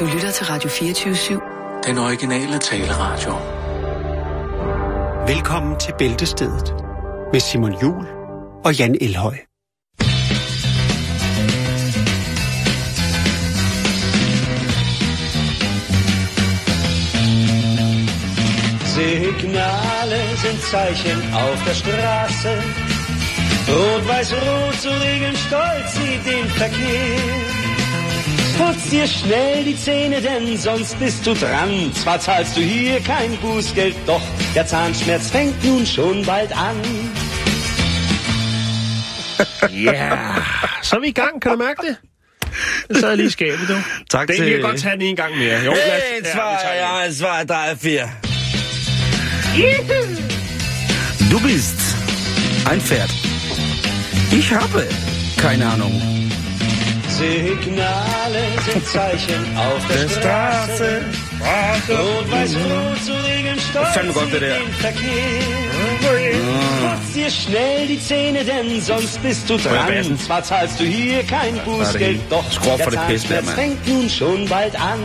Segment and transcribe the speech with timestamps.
[0.00, 1.86] Du lytter til Radio 24-7.
[1.86, 3.32] Den originale taleradio.
[5.26, 6.74] Velkommen til Bæltestedet
[7.32, 8.06] med Simon Jul
[8.64, 9.36] og Jan Elhøj.
[18.94, 22.52] Signale sind Zeichen auf der Straße.
[23.68, 27.55] Rot-Weiß-Rot zu regeln stolz wie den Verkehr.
[28.58, 31.92] Putz dir schnell die Zähne, denn sonst bist du dran.
[31.94, 34.22] Zwar zahlst du hier kein Bußgeld, doch
[34.54, 36.76] der Zahnschmerz fängt nun schon bald an.
[39.70, 40.36] Ja,
[40.82, 41.96] så er vi i gang, kan du mærke det?
[43.00, 43.74] Så er jeg lige skabet, du.
[44.10, 44.44] Tak Den til...
[44.44, 45.64] kan jeg godt tage den en gang mere.
[45.64, 47.04] Jo, lad Hey, ja, zwei, tager den.
[47.04, 48.08] ja, zwei, drei, vier.
[51.30, 51.78] Du bist
[52.70, 53.10] ein Pferd.
[54.32, 54.86] Ich habe
[55.38, 56.25] keine Ahnung.
[57.18, 61.04] Signale sind Zeichen auf der Straße.
[61.88, 64.58] Rot-Weiß-Rot zu regeln stolz fandme godt, wie det der.
[64.58, 65.66] den Verkehr.
[66.82, 70.18] Putz dir schnell die Zähne, denn sonst bist du dran.
[70.18, 75.00] Zwar zahlst du hier kein Bußgeld, doch der der, Zahnschmerz fängt nun schon bald an.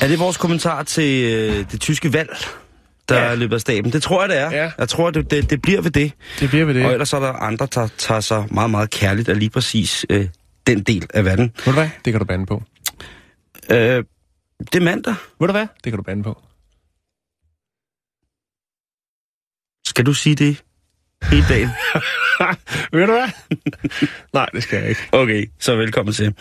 [0.00, 2.36] Er det vores kommentar til øh, det tyske valg,
[3.08, 3.34] der Ja.
[3.34, 3.92] løber af staben?
[3.92, 4.50] Det tror jeg, det er.
[4.50, 4.70] Ja.
[4.78, 6.12] Jeg tror, det, det, det bliver ved det.
[6.40, 6.84] Det bliver ved det.
[6.86, 10.28] Og ellers er der andre, der tager sig meget, meget kærligt af lige præcis øh,
[10.66, 11.44] den del af verden.
[11.56, 11.88] Ved du hvad?
[12.04, 12.62] Det kan du bande på.
[13.70, 14.04] Øh,
[14.58, 15.14] det er mandag.
[15.40, 15.66] Ved du hvad?
[15.84, 16.42] Det kan du bande på.
[19.86, 20.62] Skal du sige det
[21.30, 21.68] hele dagen?
[22.92, 23.28] Ved du hvad?
[24.32, 25.00] Nej, det skal jeg ikke.
[25.12, 26.34] Okay, så velkommen til.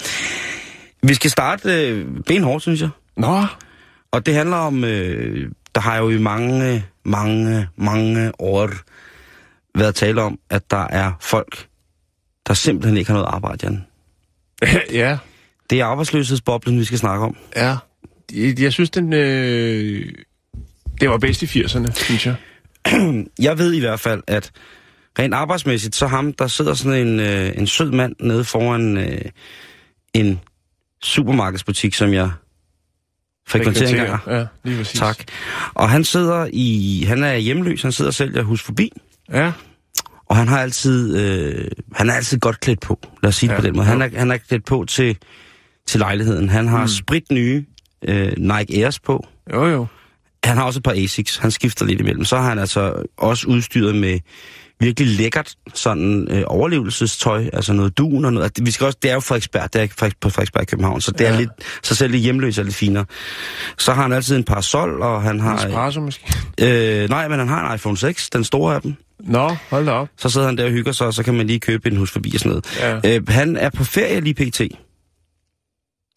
[1.04, 2.90] Vi skal starte øh, benhårdt, synes jeg.
[3.18, 3.46] Nå,
[4.12, 8.70] Og det handler om, øh, der har jo i mange, mange, mange år
[9.76, 11.68] været tale om, at der er folk,
[12.48, 13.86] der simpelthen ikke har noget arbejde, Jan.
[15.02, 15.18] ja,
[15.70, 17.38] Det er arbejdsløshedsboblen, vi skal snakke om.
[17.56, 17.78] ja.
[18.34, 19.14] Jeg, jeg synes, den...
[19.14, 20.14] Øh...
[21.02, 22.36] Det var bedst i 80'erne, synes jeg.
[23.40, 24.52] Jeg ved i hvert fald, at
[25.20, 29.22] rent arbejdsmæssigt, så ham, der sidder sådan en, øh, en sød mand nede foran øh,
[30.14, 30.40] en
[31.04, 32.32] supermarkedsbutik, som jeg
[33.52, 34.22] frekventerer engang.
[34.28, 35.00] Ja, lige præcis.
[35.00, 35.18] Tak.
[35.74, 38.92] Og han sidder i, han er hjemløs, han sidder og sælger hus forbi.
[39.34, 39.52] Ja,
[40.26, 43.00] Og han har altid, øh, han er altid godt klædt på.
[43.24, 43.86] Lad os sige det Ja, på den måde.
[43.86, 45.18] Han er, han er klædt på til,
[45.88, 46.50] til lejligheden.
[46.50, 46.88] Han har mm.
[46.88, 47.66] sprit nye
[48.08, 49.28] øh, Nike Airs på.
[49.54, 49.86] jo jo.
[50.44, 51.38] Han har også et par Asics.
[51.38, 52.26] Han skifter lidt imellem.
[52.26, 54.20] Så har han altså også udstyret med
[54.82, 58.46] virkelig lækkert sådan øh, overlevelsestøj, altså noget dun og noget.
[58.46, 61.02] Altså, Vi skal også, det er jo Frederiksberg, det er Frederik- på Frederiksberg i København,
[61.02, 61.34] så det Ja.
[61.34, 61.50] er lidt,
[61.84, 63.06] så selv det hjemløse er lidt finere.
[63.78, 65.56] Så har han altid en parasol, og han har...
[65.68, 66.34] Espresso måske.
[66.62, 68.94] Øh, nej, men han har en iPhone 6, den store af dem.
[69.20, 70.08] Nå, hold da op.
[70.18, 72.12] Så sidder han der og hygger sig, og så kan man lige købe en hus
[72.12, 72.50] forbi og sådan
[72.80, 73.02] noget.
[73.06, 73.16] Ja.
[73.16, 74.62] Øh, han er på ferie lige pt.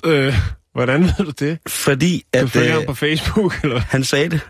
[0.06, 0.34] Øh,
[0.74, 1.58] hvordan ved du det?
[1.69, 4.41] Fordi Du at følger ham øh, på Facebook, eller han sagde det.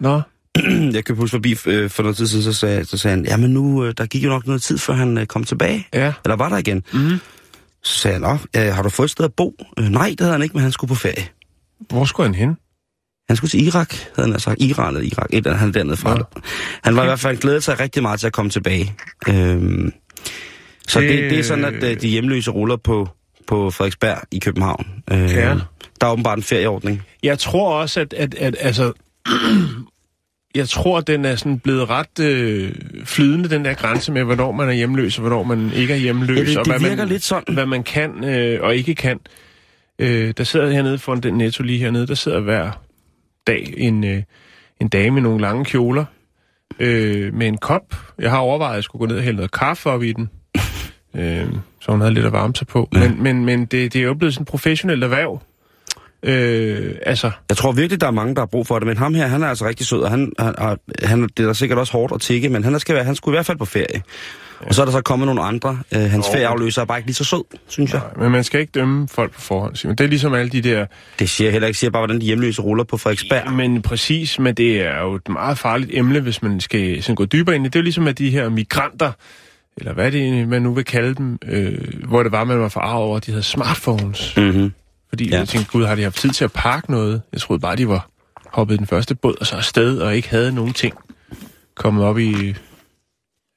[0.00, 0.20] Nå,
[0.94, 3.50] Jeg købte hus forbi øh, for noget tid siden, så sagde, så sagde han, jamen
[3.50, 5.86] nu, øh, der gik jo nok noget tid, før han øh, kom tilbage.
[5.94, 6.12] ja.
[6.24, 6.82] Eller var der igen?
[6.92, 7.18] Mhm.
[7.84, 9.54] Så sagde han, øh, har du fået et sted at bo?
[9.78, 11.26] Øh, nej, det havde han ikke, men han skulle på ferie.
[11.88, 12.56] Hvor skulle han hen?
[13.28, 14.62] Han skulle til Irak, havde han sagt.
[14.62, 16.14] Iran eller Irak, et eller andet, han er dernede fra.
[16.18, 16.24] Nå.
[16.84, 18.94] Han var i hvert fald glædet sig rigtig meget til at komme tilbage.
[19.28, 19.92] Øhm,
[20.88, 23.08] så det, Det- det er sådan, at øh, de hjemløse ruller på,
[23.46, 24.86] på Frederiksberg i København.
[25.12, 25.54] Øh, Ja.
[26.00, 27.02] Der er åbenbart en ferieordning.
[27.22, 28.92] Jeg tror også, at, at, at altså...
[30.56, 32.72] jeg tror, den er sådan blevet ret øh,
[33.04, 36.38] flydende, den der grænse med, hvornår man er hjemløs, og hvornår man ikke er hjemløs.
[36.38, 37.54] Ja, det- og det hvad virker man, lidt sådan.
[37.54, 39.20] Hvad man kan øh, og ikke kan.
[39.98, 42.82] Øh, der sidder hernede foran den netto lige hernede, der sidder hver
[43.46, 44.22] dag en, øh,
[44.80, 46.04] en dame med nogle lange kjoler
[46.78, 47.94] øh, med en kop.
[48.18, 50.30] Jeg har overvejet, at jeg skulle gå ned og hælde noget kaffe op i den.
[51.16, 51.46] Øh,
[51.80, 52.88] så hun havde lidt at varme sig på.
[52.94, 52.98] Ja.
[53.08, 55.42] Men, men, men det, det er jo blevet sådan et professionelt erhverv.
[56.26, 59.14] Øh, altså, Jeg tror virkelig, der er mange, der har brug for det, men ham
[59.14, 62.12] her, han er altså rigtig sød, og han, han, han, det er sikkert også hårdt
[62.12, 64.02] at tikke, men han, skal være, han skulle i hvert fald på ferie.
[64.62, 64.68] Ja.
[64.68, 65.78] Og så er der så kommet nogle andre.
[65.94, 68.00] Øh, hans ferieafløser er bare ikke lige så sød, synes jeg.
[68.18, 69.76] men man skal ikke dømme folk på forhånd.
[69.76, 69.96] Simon.
[69.96, 70.86] Det er ligesom alle de der...
[71.18, 71.78] Det siger jeg heller ikke.
[71.78, 73.52] Siger bare, hvordan de hjemløse ruller på Frederiksberg.
[73.52, 77.24] Men præcis, men det er jo et meget farligt emne, hvis man skal sådan gå
[77.24, 77.68] dybere ind i.
[77.68, 79.12] Det er jo ligesom, at de her migranter,
[79.76, 83.04] eller hvad det, man nu vil kalde dem, øh, hvor det var, man var forarvet
[83.04, 84.34] over, at de havde smartphones.
[84.36, 84.72] Mm-hmm
[85.16, 85.38] fordi ja.
[85.38, 87.22] jeg tænkte, gud, har de haft tid til at pakke noget?
[87.32, 88.10] Jeg troede bare, de var
[88.52, 90.94] hoppet den første båd og så afsted, og ikke havde nogen ting
[91.76, 92.54] kommet op i...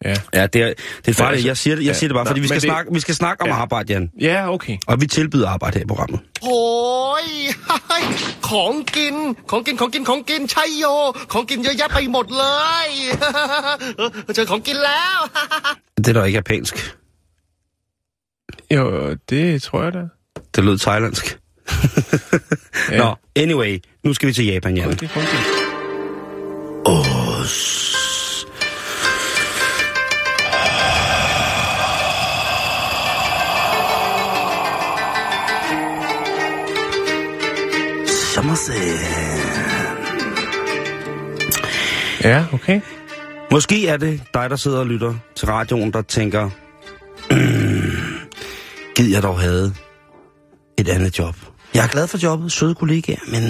[0.06, 0.74] Ja, ja det, er,
[1.06, 1.36] det er farligt.
[1.36, 2.64] Altså, jeg siger det, jeg ja, siger det bare, fordi vi skal, det...
[2.64, 4.12] snakke, vi skal snakke om arbejde, Jan.
[4.22, 4.78] Ja, okay.
[4.88, 6.20] Og vi tilbyder arbejde her i programmet.
[6.42, 13.18] Hoi, hej, kongen, kongen, kongen, kongen, chai jo, kongen, jeg er i mod løg.
[14.38, 14.76] Jeg kongen
[15.98, 16.96] Det er da ikke japansk.
[18.72, 20.04] Jo, det tror jeg da.
[20.56, 21.39] Det lød thailandsk
[22.92, 22.98] ja.
[23.04, 24.88] Nå, anyway, nu skal vi til Japan, Jan.
[24.88, 25.70] Okay, okay.
[26.86, 27.90] Os.
[42.24, 42.82] Ja, okay.
[43.52, 46.50] Måske er det dig, der sidder og lytter til radioen, der tænker,
[48.96, 49.74] gid jeg dog havde
[50.78, 51.36] et andet job.
[51.74, 53.44] Jeg er glad for jobbet, søde kollegaer, men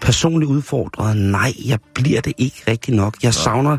[0.00, 3.16] personligt udfordret, nej, jeg bliver det ikke rigtig nok.
[3.22, 3.78] Jeg savner,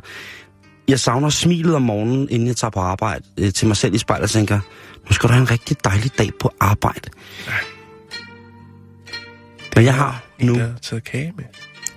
[0.88, 3.97] jeg savner smilet om morgenen, inden jeg tager på arbejde, øh, til mig selv i
[3.97, 4.59] spejlet og tænker,
[5.07, 7.09] nu skal du have en rigtig dejlig dag på arbejde.
[9.75, 11.45] Men jeg har nu, Der er taget kage med.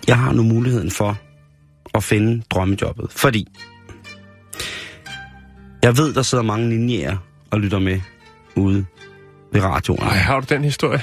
[0.08, 1.18] jeg har nu muligheden for
[1.94, 3.46] at finde drømmejobbet, fordi
[5.82, 7.16] jeg ved, der sidder mange ninjaer
[7.50, 8.00] og lytter med
[8.56, 8.86] ude
[9.52, 10.02] ved radioen.
[10.02, 11.00] Ej, har du den historie?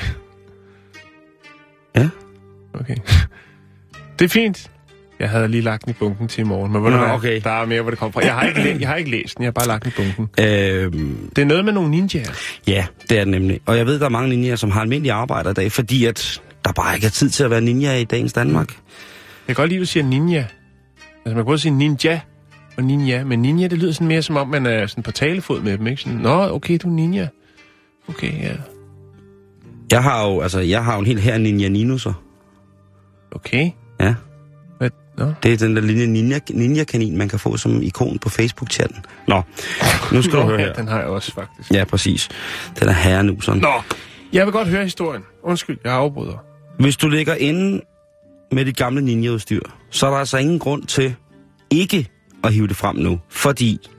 [1.96, 2.10] Ja.
[2.74, 2.96] Okay.
[4.20, 4.72] Det er fint.
[5.20, 7.42] Jeg havde lige lagt den i bunken til i morgen, men Nå, okay.
[7.44, 8.22] der er mere, hvor det kommer fra.
[8.26, 9.96] Jeg har ikke, læ- jeg har ikke læst den, jeg har bare lagt den i
[10.16, 10.46] bunken.
[10.46, 12.32] Øhm, Det er noget med nogle ninjaer.
[12.68, 13.60] ja, det er det nemlig.
[13.66, 16.42] Og jeg ved, der er mange ninjaer, som har almindelige arbejder i dag, fordi at
[16.66, 18.70] der bare ikke er tid til at være ninja i dagens Danmark.
[19.48, 20.38] Jeg kan godt lide, at du siger ninja.
[20.40, 20.50] Altså,
[21.26, 22.20] man kan både sige ninja
[22.78, 25.62] og ninja, men ninja, det lyder sådan mere som om, man er sådan på talefod
[25.62, 26.02] med dem, ikke?
[26.02, 27.28] Sådan, Nå, okay, du er ninja.
[28.10, 28.54] Okay, ja.
[29.92, 32.14] Jeg har jo, altså, jeg har jo en helt her ninja ninuser.
[33.32, 33.72] Okay.
[34.00, 34.16] Ja.
[34.78, 34.90] Hvad?
[35.18, 35.34] Nå.
[35.44, 38.98] Det er den der lille ninja, ninja-kanin, man kan få som ikon på Facebook-chatten.
[39.28, 39.42] Nå,
[40.12, 40.74] nu skal du høre her.
[40.74, 41.72] den har jeg også, faktisk.
[41.72, 42.30] Ja, præcis.
[42.80, 43.60] Den er herrenuseren.
[43.60, 43.74] Nå,
[44.34, 45.24] jeg vil godt høre historien.
[45.44, 46.44] Undskyld, jeg afbryder.
[46.80, 47.82] Hvis du ligger inde
[48.52, 51.16] med dit gamle ninjaudstyr, så er der altså ingen grund til
[51.70, 52.10] ikke
[52.44, 53.20] at hive det frem nu.
[53.30, 53.90] Fordi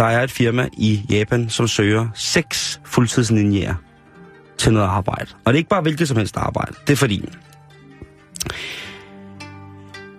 [0.00, 3.74] der er et firma i Japan, som søger seks fuldtidsninjaer
[4.58, 5.26] til noget arbejde.
[5.44, 6.72] Og det er ikke bare hvilket som helst arbejde.
[6.86, 7.24] Det er fordi,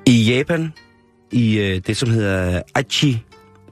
[0.06, 0.74] i Japan,
[1.32, 3.24] i øh, det som hedder Aichi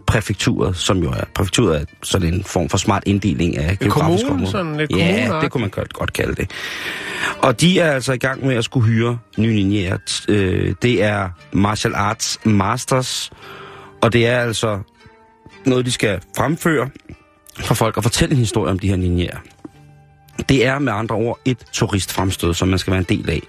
[0.08, 4.48] præfekturet, som jo er præfekturet er sådan en form for smart inddeling af geografiske kommune,
[4.48, 4.52] områder.
[4.52, 6.52] sådan lidt Ja, det kunne man godt, godt kalde det.
[7.42, 9.98] Og de er altså i gang med at skulle hyre nye ninjaer.
[10.10, 13.32] T- Øh, det er martial arts masters,
[14.02, 14.80] og det er altså
[15.70, 16.90] noget, de skal fremføre
[17.60, 19.38] for folk og fortælle en historie om de her ninjaer.
[20.50, 23.42] Det er med andre ord et turistfremstød, som man skal være en del af.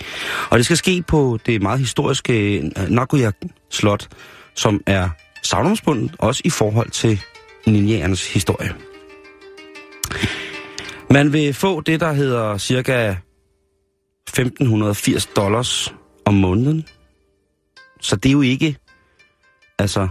[0.50, 3.30] Og det skal ske på det meget historiske øh, Nagoya
[3.70, 4.08] Slot,
[4.54, 5.08] som er
[5.42, 7.20] savnomsbundet, også i forhold til
[7.66, 8.74] ninjaernes historie.
[11.10, 13.14] Man vil få det, der hedder cirka
[14.28, 15.94] 1580 dollars
[16.24, 16.86] om måneden.
[18.00, 18.76] Så det er jo ikke,
[19.78, 20.08] altså,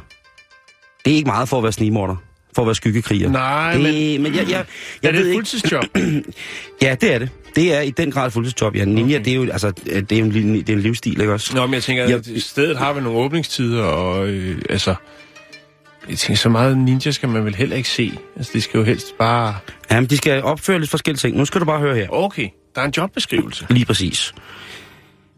[1.06, 2.16] det er ikke meget for at være snigmorder,
[2.56, 3.30] for at være skyggekriger.
[3.30, 4.64] Nej, det, men- men jeg, jeg, Er
[5.04, 5.84] jeg det ved et fuldtidsjob?
[6.82, 7.30] Ja, det er det.
[7.56, 8.86] Det er i den grad et fuldtidsjob, ja.
[8.86, 9.26] Ninja, okay.
[9.26, 11.56] det er jo altså, det er jo en, det er en livsstil, ikke også?
[11.56, 14.96] Nå, men jeg tænker, Jeg- at stedet har vi nogle åbningstider, og øh, altså...
[16.10, 18.12] Jeg tænker, så meget ninja skal man vel heller ikke se.
[18.36, 19.56] Altså, det skal jo helst bare...
[19.92, 21.38] Jamen, de skal opføre lidt forskellige ting.
[21.38, 22.08] Nu skal du bare høre her.
[22.10, 23.66] Okay, der er en jobbeskrivelse.
[23.70, 24.34] Lige præcis.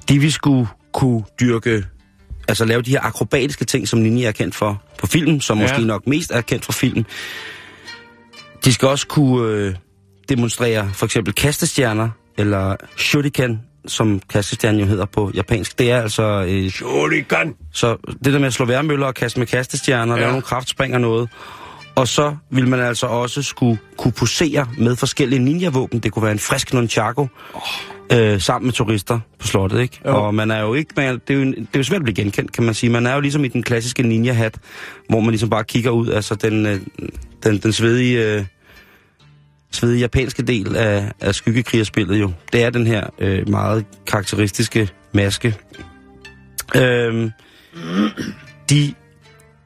[0.10, 1.84] De vil skulle kunne dyrke,
[2.48, 5.63] altså lave de her akrobatiske ting, som Ninja er kendt for på film, som Ja.
[5.63, 7.06] måske nok mest er kendt for film.
[8.65, 9.75] De skal også kunne øh,
[10.30, 15.79] demonstrere for eksempel kastestjerner, eller shuriken, som kastestjernen jo hedder på japansk.
[15.79, 16.46] Det er altså...
[16.48, 17.53] Øh, Shuriken!
[17.74, 20.13] så det der med at slå værmøller og kaste med kastestjerner.
[20.15, 20.20] Ja.
[20.20, 21.29] lave nogle kraftspring og noget.
[21.96, 26.00] Og så vil man altså også skulle kunne posere med forskellige ninja-våben.
[26.00, 27.22] Det kunne være en frisk nunchaku,
[27.53, 27.62] oh.
[28.13, 30.00] Øh, sammen med turister på slottet, ikke?
[30.06, 30.25] Jo.
[30.25, 30.94] Og man er jo ikke...
[30.98, 32.89] Man, det, er jo, det er jo svært at blive genkendt, kan man sige.
[32.89, 34.58] Man er jo ligesom i den klassiske ninja-hat,
[35.10, 36.80] hvor man ligesom bare kigger ud, altså den, øh,
[37.44, 38.36] den, den svedige...
[38.36, 38.46] Øh,
[39.74, 42.32] svedige japanske del af, af skyggekrigerspillet jo.
[42.53, 45.56] Det er den her øh, meget karakteristiske maske.
[46.75, 47.32] Øhm,
[48.70, 48.94] de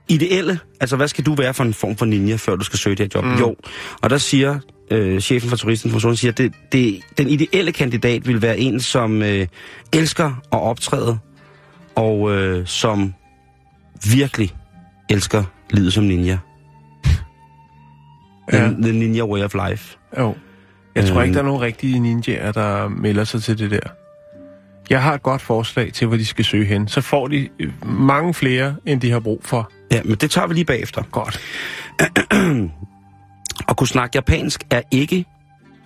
[0.09, 2.95] ideelle, altså hvad skal du være for en form for ninja, før du skal søge
[2.95, 3.25] det her job?
[3.25, 3.39] Mm.
[3.39, 3.55] Jo,
[4.01, 4.59] og der siger
[4.91, 9.21] øh, chefen for turistinformationen, siger, at det, det, den ideelle kandidat vil være en, som
[9.21, 9.47] øh,
[9.93, 11.17] elsker at optræde,
[11.95, 13.13] og øh, som
[14.11, 14.51] virkelig
[15.09, 16.37] elsker livet som ninja.
[18.53, 18.57] Ja.
[18.57, 19.97] The, the ninja way of life.
[20.19, 20.35] Jo.
[20.95, 21.23] Jeg tror Øhm.
[21.23, 23.79] ikke, der er nogen rigtige ninjaer, der melder sig til det der.
[24.89, 26.87] Jeg har et godt forslag til, hvor de skal søge hen.
[26.87, 29.71] Så får de øh, mange flere, end de har brug for.
[29.91, 31.03] Ja, men det tager vi lige bagefter.
[31.11, 31.39] Godt.
[33.75, 35.25] At kunne snakke japansk er ikke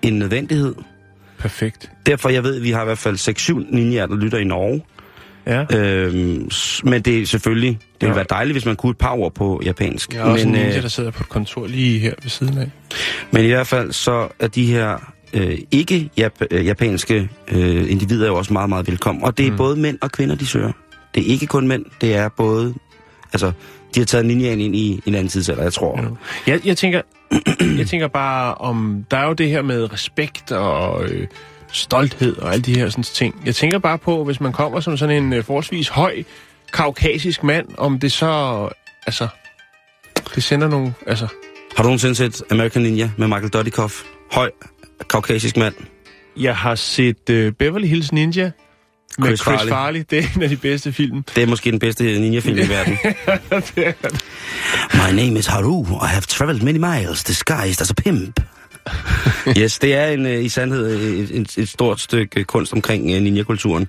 [0.02, 0.76] en nødvendighed.
[1.40, 1.92] Perfekt.
[2.06, 3.16] Derfor, jeg ved, at vi har i hvert fald
[3.70, 4.82] 6-7 ninjaer, der lytter i Norge.
[5.48, 5.78] Ja.
[5.78, 6.50] Øhm,
[6.84, 8.16] men det er selvfølgelig, det ville Ja.
[8.16, 10.14] være dejligt, hvis man kunne et par ord på japansk.
[10.14, 12.30] Jeg er også men, en ninja, øh, der sidder på et kontor lige her ved
[12.30, 12.72] siden af.
[13.32, 18.28] men i hvert fald så er de her øh, ikke jap- øh, japanske øh, individer
[18.28, 19.24] jo også meget, meget velkommen.
[19.24, 19.58] Og det er mm.
[19.58, 20.72] både mænd og kvinder, de søger.
[21.16, 22.74] Det er ikke kun mænd, det er både...
[23.34, 23.52] Altså,
[23.96, 26.00] de har taget ninjaen ind i en anden tidsalder, jeg tror.
[26.48, 26.52] Ja.
[26.52, 27.02] Jeg, jeg, tænker,
[27.78, 29.06] jeg tænker bare om...
[29.12, 31.28] Der er jo det her med respekt og øh,
[31.72, 33.42] stolthed og alle de her sådan, ting.
[33.46, 36.24] Jeg tænker bare på, hvis man kommer som sådan en øh, forholdsvis høj
[36.74, 38.70] kaukasisk mand, om det så...
[39.06, 39.28] Altså,
[40.36, 40.94] det sender nogle...
[41.08, 41.28] Altså,
[41.76, 44.04] Har du nogensinde set American Ninja med Michael Dudikoff?
[44.32, 44.52] Høj,
[45.10, 45.74] kaukasisk mand.
[46.38, 48.52] jeg har set øh, Beverly Hills Ninja
[49.20, 49.70] med Chris Chris, Farley.
[49.72, 50.04] Farley.
[50.10, 51.24] Det er en af de bedste film.
[51.36, 52.98] Det er måske den bedste ninja-film i verden.
[53.76, 53.94] Det er-
[55.12, 55.84] My name is Haru.
[55.84, 58.40] I have traveled many miles, disguised as a pimp.
[59.58, 63.22] yes, det er en, øh, i sandhed et, et, et stort stykke kunst omkring øh,
[63.22, 63.88] ninja-kulturen.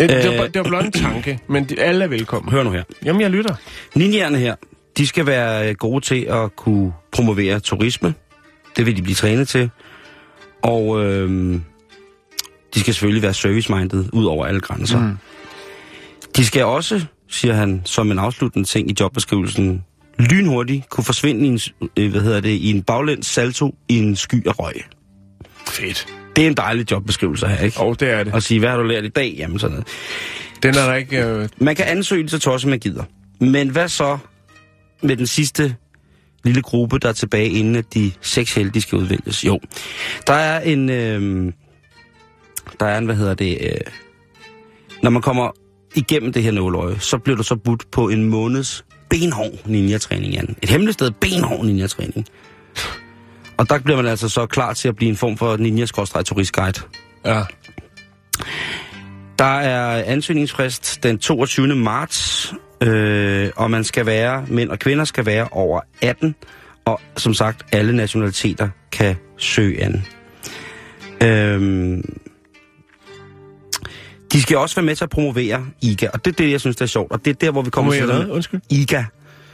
[0.00, 0.38] det, det, Øh.
[0.38, 2.52] var, det var blot en tanke, men de, alle er velkommen.
[2.52, 2.82] Hør nu her.
[3.04, 3.54] Jamen, jeg lytter.
[3.94, 4.54] Ninjaerne her,
[4.98, 8.14] de skal være øh, gode til at kunne promovere turisme.
[8.76, 9.70] Det vil de blive trænet til.
[10.62, 11.54] Og øh,
[12.74, 15.00] de skal selvfølgelig være service-minded ud over alle grænser.
[15.00, 15.16] Mm.
[16.36, 19.84] De skal også, siger han som en afsluttende ting i jobbeskrivelsen,
[20.18, 21.60] lynhurtigt kunne forsvinde i en,
[21.96, 24.74] øh, hvad hedder det, i en baglæns salto i en sky af røg.
[25.68, 26.06] Fedt.
[26.36, 27.80] Det er en dejlig jobbeskrivelse her, ikke?
[27.80, 28.32] Og det er det.
[28.34, 29.34] Og sige, hvad har du lært i dag?
[29.38, 29.88] Jamen sådan noget.
[30.62, 31.26] Den er der ikke...
[31.26, 33.04] Øh, Man kan ansøge så tosset, man gider.
[33.40, 34.18] Men hvad så
[35.02, 35.76] med den sidste
[36.44, 39.44] lille gruppe, der er tilbage, inden at de seks heldige skal udvælges?
[39.44, 39.60] Jo,
[40.26, 40.90] der er en...
[40.90, 41.52] Øh,
[42.80, 43.58] der er en, hvad hedder det...
[43.60, 43.80] Øh,
[45.02, 45.50] når man kommer
[45.94, 50.56] igennem det her nåløje, så bliver du så budt på en måneds benhård ninja-træning, Jan.
[50.62, 52.26] Et hemmeligt sted benhård ninja-træning.
[53.56, 56.80] Og der bliver man altså så klar til at blive en form for ninja-turistguide.
[57.24, 57.42] ja.
[59.38, 61.66] Der er ansøgningsfrist den 22.
[61.66, 66.34] marts, øh, og man skal være, mænd og kvinder skal være over 18,
[66.84, 70.04] og som sagt, alle nationaliteter kan søge an.
[71.22, 72.18] Øhm,
[74.34, 76.76] de skal også være med til at promovere IGA, og det er det, jeg synes,
[76.76, 77.12] det er sjovt.
[77.12, 78.30] Og det er der, hvor vi kommer til?
[78.30, 78.60] Undskyld.
[78.70, 79.04] IGA,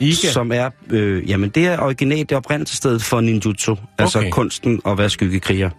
[0.00, 0.14] Iga.
[0.14, 4.30] som er, øh, jamen det er originalt, det er oprindelsesstedet for ninjutsu, altså Okay.
[4.30, 5.70] kunsten at være skyggekriger.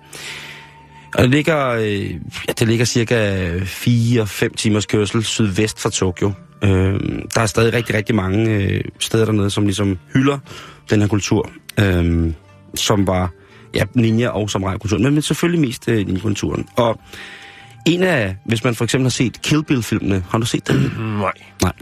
[1.15, 6.31] Og det ligger, øh, ja, det ligger cirka 4-5 timers kørsel sydvest fra Tokyo.
[6.63, 6.69] Øh,
[7.35, 10.37] der er stadig rigtig, rigtig mange øh, steder dernede, som ligesom hylder
[10.89, 12.31] den her kultur, øh,
[12.75, 13.31] som var
[13.75, 16.65] ja, ninja og samurai-kulturen, men, men selvfølgelig mest øh, ninja-kulturen.
[16.75, 16.99] Og
[17.85, 20.93] en af, hvis man for eksempel har set Kill Bill-filmene, har du set den?
[21.19, 21.31] Nej.
[21.61, 21.73] Nej.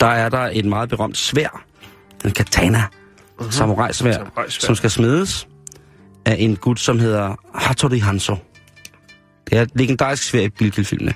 [0.00, 1.64] Der er der et meget berømt svær,
[2.24, 2.82] en katana,
[3.40, 3.50] uh-huh.
[3.50, 4.66] samurai-svær, Samurai-sværd.
[4.66, 5.48] som skal smedes
[6.24, 8.36] af en gut, som hedder Hattori Hanzo.
[9.50, 11.14] Det er et legendarisk svær i Bilkild-filmene.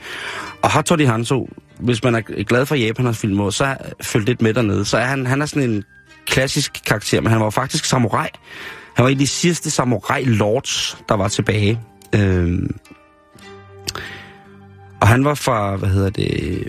[0.62, 1.48] Og Hattori Hanzo,
[1.80, 5.26] hvis man er glad for Japaners film, så følg lidt med dernede, så er han,
[5.26, 5.84] han er sådan en
[6.26, 8.28] klassisk karakter, men han var faktisk samurai.
[8.96, 11.80] Han var en af de sidste samurai-lords, der var tilbage.
[12.14, 12.76] Øhm,
[15.00, 16.64] og han var fra, hvad hedder det...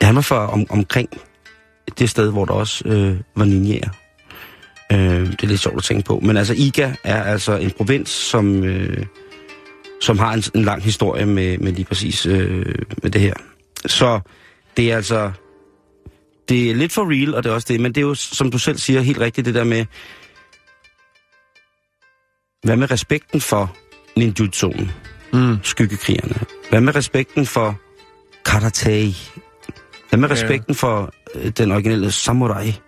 [0.00, 1.08] Ja, han var fra om, omkring
[1.98, 3.88] det sted, hvor der også øh, var ninjaer.
[4.92, 4.98] Øh,
[5.30, 6.20] det er lidt sjovt at tænke på.
[6.22, 9.06] Men altså, Iga er altså en provins, som, øh,
[10.00, 13.34] som har en, en lang historie med, med lige præcis øh, med det her.
[13.86, 14.20] Så
[14.76, 15.32] det er altså...
[16.48, 17.80] Det er lidt for real, og det er også det.
[17.80, 19.86] Men det er jo, som du selv siger, helt rigtigt det der med...
[22.62, 23.76] Hvad med respekten for
[24.16, 24.90] ninjutsuen?
[25.32, 25.58] Mm.
[25.62, 26.34] Skyggekrigerne.
[26.70, 27.78] Hvad med respekten for
[28.44, 29.14] karate?
[30.08, 30.34] Hvad med Ja.
[30.34, 32.80] respekten for øh, den originale samurai?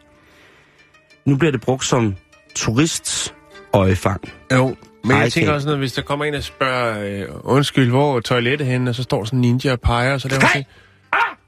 [1.25, 2.15] Nu bliver det brugt som
[2.55, 4.21] turistøjefang.
[4.53, 8.17] Jo, men jeg tænker også, noget, hvis der kommer en og spørger, øh, undskyld, hvor
[8.17, 10.65] er toilettet henne, og så står sådan en ninja og peger, og så laver han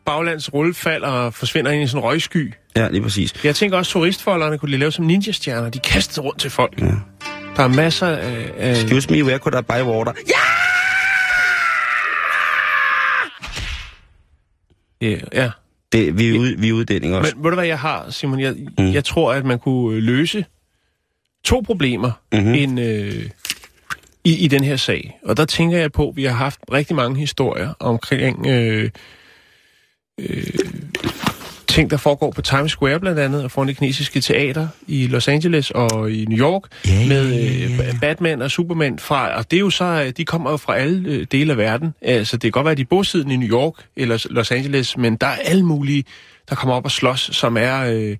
[0.07, 2.53] baglands rullefald og forsvinder ind i sådan en røgsky.
[2.77, 3.45] Ja, lige præcis.
[3.45, 5.69] Jeg tænker også, turistfolderne kunne de lave som ninja-stjerner.
[5.71, 6.81] De kaster rundt til folk.
[6.81, 6.87] Ja.
[7.59, 8.51] Der er masser af...
[8.57, 10.13] af Excuse me, where could I buy water?
[10.29, 10.45] Ja!
[15.11, 15.51] ja, ja.
[15.93, 17.35] Det, vi, er ude, vi er uddænding også.
[17.37, 18.41] Men ved du hvad jeg har, Simon?
[18.41, 18.93] Jeg, Mm.
[18.93, 20.45] jeg tror, at man kunne øh, løse
[21.45, 22.41] to problemer Mhm.
[22.43, 22.55] mm-hmm.
[22.55, 23.31] en, øh,
[24.25, 25.19] i, i den her sag.
[25.25, 28.91] Og der tænker jeg på, at vi har haft rigtig mange historier omkring øh,
[30.21, 30.45] øh,
[31.69, 35.29] ting, der foregår på Times Square blandt andet, og foran det kinesiske teater i Los
[35.29, 37.89] Angeles og i New York, Ja, med ja, ja, ja.
[37.89, 40.77] øh, Batman og Superman fra, og det er jo så, øh, de kommer jo fra
[40.77, 41.95] alle øh, dele af verden.
[42.03, 44.97] Altså, det kan godt være, at de er bosiddende i New York eller Los Angeles,
[44.97, 46.05] men der er alle mulige,
[46.49, 48.17] der kommer op og slås, som er øh,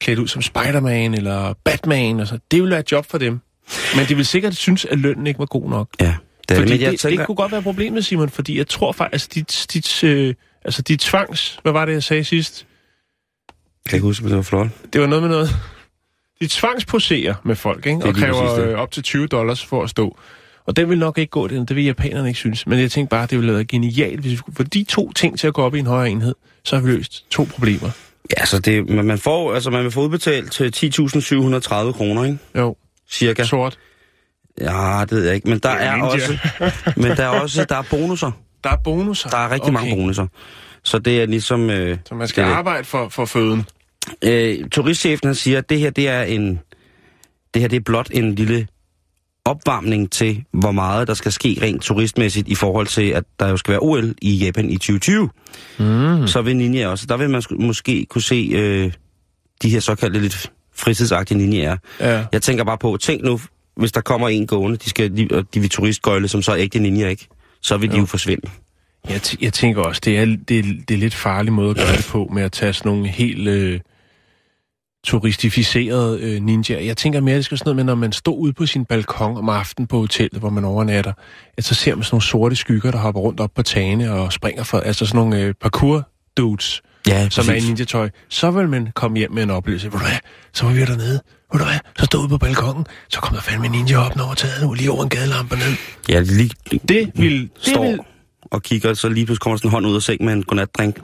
[0.00, 2.38] klædt ud som Spider-Man eller Batman, og så.
[2.50, 3.40] Det vil være et job for dem.
[3.96, 5.88] Men de vil sikkert synes, at lønnen ikke var god nok.
[6.00, 6.14] Ja,
[6.48, 8.92] Det, Fordi men jeg det, tænker, det kunne godt være problemet, Simon, fordi jeg tror
[8.92, 10.34] faktisk, altså dit, dit, øh,
[10.64, 11.58] altså dit tvangs...
[11.62, 12.66] Hvad var det, jeg sagde sidst?
[13.90, 14.68] Kan ikke huske, men det var flot.
[14.92, 15.50] Det var noget med noget...
[16.40, 18.04] De tvangsposerer med folk, ikke?
[18.04, 20.18] Og kræver øh, op til 20 dollars for at stå.
[20.66, 21.64] Og den vil nok ikke gå, den.
[21.64, 22.66] det vil japanerne ikke synes.
[22.66, 25.38] Men jeg tænkte bare, det ville være genialt, hvis vi skulle få de to ting
[25.38, 26.34] til at gå op i en højere enhed.
[26.64, 27.90] Så har vi løst to problemer.
[28.38, 32.38] Ja, så det, man, får, altså, man vil få udbetalt til 10.730 kroner, ikke?
[32.58, 32.76] Jo,
[33.10, 33.44] Cirka.
[33.44, 33.78] sort.
[34.60, 35.48] Ja, det ved jeg ikke.
[35.48, 36.10] Men der er ninja.
[36.10, 36.38] også,
[37.02, 38.30] men der er også der er bonusser.
[38.64, 39.28] Der er bonusser.
[39.28, 39.72] Der er rigtig okay.
[39.72, 40.26] mange bonusser.
[40.84, 41.70] Så det er ligesom...
[41.70, 42.50] Øh, Så man skal det.
[42.50, 43.66] arbejde for, for føden.
[44.22, 46.60] Øh, turistchefen han siger, at det her det er en
[47.54, 48.66] det her det er blot en lille
[49.44, 53.56] opvarmning til, hvor meget der skal ske rent turistmæssigt i forhold til, at der jo
[53.56, 55.30] skal være OL i Japan i 2020.
[55.78, 56.26] Mm.
[56.26, 57.06] Så vil Ninja også.
[57.06, 58.92] Der vil man sk- måske kunne se øh,
[59.62, 61.76] de her såkaldte lidt fritidsagtige ninjaer.
[62.00, 62.24] Ja.
[62.32, 63.40] Jeg tænker bare på, tænk nu,
[63.76, 66.56] hvis der kommer en gående, de, skal, de, og de vil turistgøjle, som så er
[66.58, 67.28] ægte ninja, ikke?
[67.62, 68.50] Så vil de jo, jo forsvinde.
[69.08, 71.96] Jeg, jeg tænker også, det er, det, er, det er lidt farlig måde at gøre
[71.96, 73.80] det på, med at tage sådan nogle helt øh,
[75.04, 76.80] turistificerede øh, ninjaer.
[76.80, 79.36] Jeg tænker mere, det skal sådan noget med, når man står ude på sin balkon
[79.36, 81.12] om aftenen på hotellet, hvor man overnatter,
[81.56, 84.32] at så ser man sådan nogle sorte skygger, der hopper rundt op på tagene og
[84.32, 88.10] springer for, altså sådan nogle øh, parkour dudes, Ja, som er i ninja-tøj.
[88.28, 89.92] Så vil man komme hjem med en oplevelse.
[89.92, 90.16] Ved du hvad,
[90.52, 91.20] så var vi dernede.
[91.52, 94.20] Ved du hvad, så stod ude på balkongen, så kom der fandme en ninja op
[94.20, 95.74] over taget nu, lige over en gadelampe ned.
[96.08, 96.50] Ja, lige,
[96.88, 97.40] Det vil...
[97.40, 97.98] Det står vil
[98.50, 100.42] og kigger, så lige pludselig kommer der sådan en hånd ud af sengen med en
[100.42, 101.00] godnatdrink,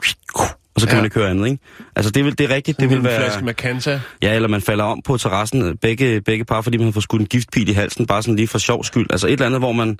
[0.77, 0.97] og så kan Ja.
[1.01, 1.63] man ikke høre andet, ikke?
[1.95, 3.19] Altså, det, vil, det er rigtigt, det vil være...
[3.21, 4.01] flaske Macanta.
[4.21, 7.21] Ja, eller man falder om på terrassen, begge, begge par, fordi man har fået skudt
[7.21, 9.07] en giftpil i halsen, bare sådan lige for sjov skyld.
[9.09, 9.99] Altså et eller andet, hvor man,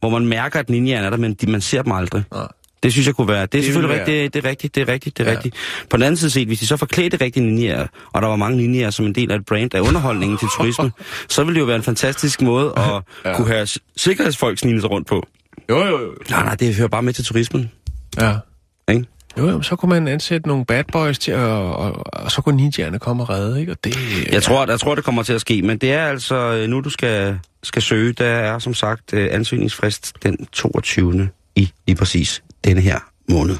[0.00, 2.22] hvor man mærker, at ninjaen er der, men de, man ser dem aldrig.
[2.32, 2.46] Nej.
[2.82, 3.46] Det synes jeg kunne være.
[3.46, 5.36] Det er vil selvfølgelig rigtigt, det, det er rigtigt, det er rigtigt, det er Ja.
[5.36, 5.54] rigtigt.
[5.90, 8.56] På den anden side set, hvis de så forklædte rigtige ninjaer, og der var mange
[8.56, 10.92] ninjaer som en del af et brand af underholdningen til turisme,
[11.28, 13.36] så ville det jo være en fantastisk måde at Ja.
[13.36, 15.26] kunne have sikkerhedsfolk snigende sig rundt på.
[15.70, 16.14] Jo, jo, jo.
[16.30, 17.70] Nej, nej, det hører bare med til turismen.
[18.20, 18.34] Ja.
[18.90, 19.04] Ikke?
[19.38, 22.56] Jo, jo, så kunne man ansætte nogle bad boys til, og, og, og så kunne
[22.56, 23.72] ninjaerne komme og redde, ikke?
[23.72, 23.96] Og det,
[24.32, 26.80] Jeg tror, jeg tror, det kommer til at ske, men det er altså øh, nu,
[26.80, 28.12] du skal, skal søge.
[28.12, 31.28] Der er som sagt øh, ansøgningsfrist den 22.
[31.56, 33.56] i lige præcis denne her måned.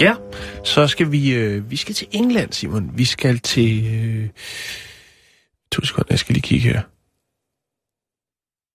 [0.00, 0.14] Ja,
[0.64, 2.90] så skal vi, øh, vi skal til England, Simon.
[2.94, 3.86] Vi skal til...
[3.94, 4.28] Øh,
[5.72, 6.82] to sekunder, jeg skal lige kigge her.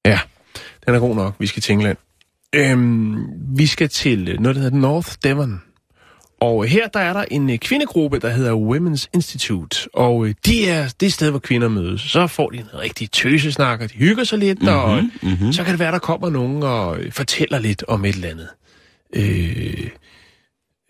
[0.05, 0.19] Ja,
[0.85, 1.35] den er god nok.
[1.39, 1.97] Vi skal til England.
[2.55, 3.25] Øhm,
[3.57, 5.61] vi skal til noget, der hedder North Devon.
[6.41, 9.89] Og her der er der en øh, kvindegruppe, der hedder Women's Institute.
[9.93, 12.01] Og øh, de er det sted, hvor kvinder mødes.
[12.01, 14.61] Så får de en rigtig tøsesnak, og de hygger sig lidt.
[14.61, 15.53] Mm-hmm, og mm-hmm.
[15.53, 18.47] så kan det være, der kommer nogen og øh, fortæller lidt om et eller andet.
[19.15, 19.87] Øh,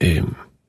[0.03, 0.23] øh,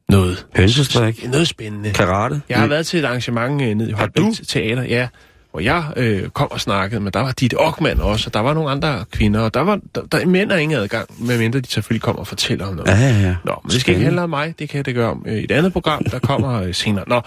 [0.09, 0.47] noget.
[0.57, 1.29] Hønsestrik.
[1.29, 1.93] Noget spændende.
[1.93, 2.41] Karate.
[2.49, 4.25] Jeg har været til et arrangement nede i Holbæk?
[4.49, 5.09] Teater, ja,
[5.53, 8.55] hvor jeg øh, kom og snakkede, men der var Ditte Ockmann også, og der var
[8.55, 12.03] nogle andre kvinder, og der var der, der mænd er ingen adgang, medmindre de selvfølgelig
[12.03, 12.91] kommer og fortæller om noget.
[12.91, 13.37] Ja, ja, ja.
[13.45, 15.51] Nå, men det skal ikke handle om mig, det kan det gøre om øh, et
[15.51, 17.05] andet program, der kommer øh, senere.
[17.09, 17.21] Nå,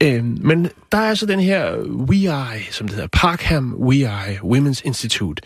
[0.00, 1.76] øh, men der er så den her
[2.10, 5.42] WeEye, som det hedder, Parkham WeEye Women's Institute.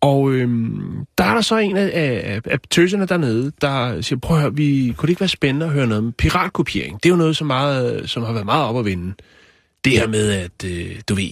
[0.00, 4.36] Og øhm, der er der så en af, af, af tøserne dernede, der siger, prøv
[4.36, 7.02] at høre, vi, kunne det ikke være spændende at høre noget om piratkopiering?
[7.02, 9.14] Det er jo noget, som, meget, som har været meget op at vinde.
[9.84, 11.30] Det her med, at øh, du ved,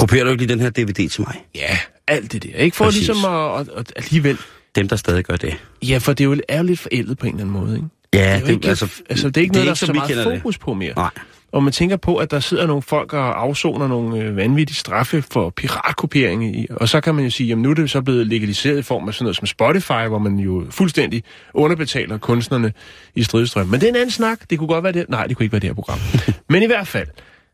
[0.00, 1.34] Kopierer du ikke lige den her DVD til mig?
[1.54, 2.56] ja, alt det der.
[2.58, 3.08] Ikke for Præcis.
[3.08, 4.38] ligesom at, at, at alligevel,
[4.74, 5.56] Dem, der stadig gør det.
[5.82, 7.88] ja, for det er jo, er lidt forældet på en eller anden måde, ikke?
[8.14, 9.72] Ja, det, er jo ikke, altså, altså, det er ikke det er noget, der er
[9.72, 10.40] ikke, som så vi meget kender det.
[10.40, 10.92] fokus på mere.
[10.96, 11.10] Nej.
[11.52, 15.22] Og man tænker på, at der sidder nogle folk og afsoner nogle øh, vanvittige straffe
[15.22, 16.56] for piratkopiering.
[16.56, 18.82] I, og så kan man jo sige, jamen nu er det så blevet legaliseret i
[18.82, 21.22] form af sådan noget som Spotify, hvor man jo fuldstændig
[21.54, 22.72] underbetaler kunstnerne
[23.14, 23.66] i stridstrøm.
[23.66, 24.40] Men det er en anden snak.
[24.50, 25.06] Det kunne godt være det.
[25.08, 25.98] Nej, det kunne ikke være det her program.
[26.52, 27.08] Men i hvert fald,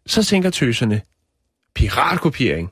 [0.07, 1.01] så tænker tøserne,
[1.77, 2.71] piratkopiering.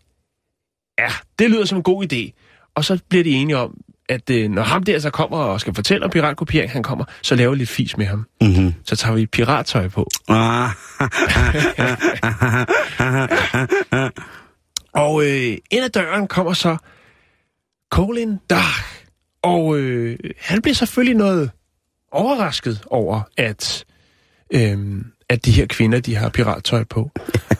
[0.99, 2.33] Ja, det lyder som en god idé.
[2.75, 3.77] Og så bliver de enige om,
[4.09, 7.35] at øh, når ham der så kommer og skal fortælle om piratkopiering, han kommer, så
[7.35, 8.27] laver vi lidt fis med ham.
[8.41, 8.75] Mm-hmm.
[8.85, 10.09] Så tager vi pirattøj på.
[10.29, 10.71] Ah.
[14.95, 16.77] Og øh, ind ad døren kommer så
[17.93, 19.09] Colin Dark.
[19.43, 21.51] Og øh, han bliver selvfølgelig noget
[22.13, 23.85] overrasket over, at,
[24.51, 27.11] øh, at de her kvinder, de har pirattøj på.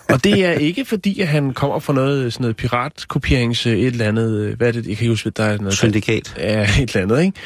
[0.09, 3.87] Og det er ikke fordi, at han kommer fra noget, sådan noget piratkopierings, øh, et
[3.87, 5.75] eller andet, øh, hvad er det, jeg kan huske, der er noget...
[5.75, 6.35] Syndikat.
[6.39, 7.39] Ja, et eller andet, ikke?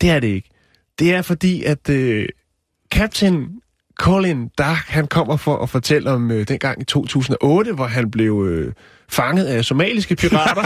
[0.00, 0.50] Det er det ikke.
[0.98, 2.28] Det er fordi, at øh,
[2.90, 3.48] Captain
[3.98, 8.46] Colin Dark, han kommer for at fortælle om øh, dengang i 2008, hvor han blev
[8.50, 8.72] øh,
[9.08, 10.62] fanget af somaliske pirater.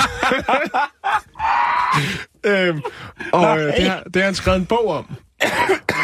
[2.50, 2.82] øhm,
[3.32, 5.16] og øh, det, har, det har han skrevet en bog om.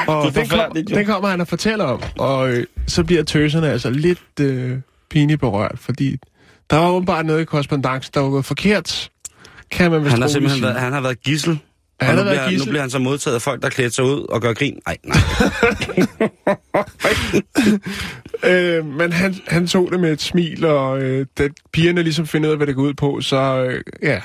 [0.09, 2.03] Og den, kom, den kommer han og fortæller om.
[2.19, 4.79] Og øh, så bliver tøserne altså lidt øh,
[5.11, 6.17] pinligt berørt, fordi
[6.71, 9.11] der var åbenbart noget i korrespondancen, der var gået forkert.
[9.71, 11.59] Kan man vist Han har simpelthen været, han har været gissel.
[12.01, 12.67] Han og har nu, været bliver, gidsel.
[12.67, 14.79] nu bliver han så modtaget af folk, der klæder sig ud og gør grin.
[14.87, 15.19] Nej, nej.
[18.45, 22.49] Øh, men han, han tog det med et smil, og øh, da pigerne ligesom finder
[22.49, 24.21] ud af, hvad det går ud på, så øh, ja,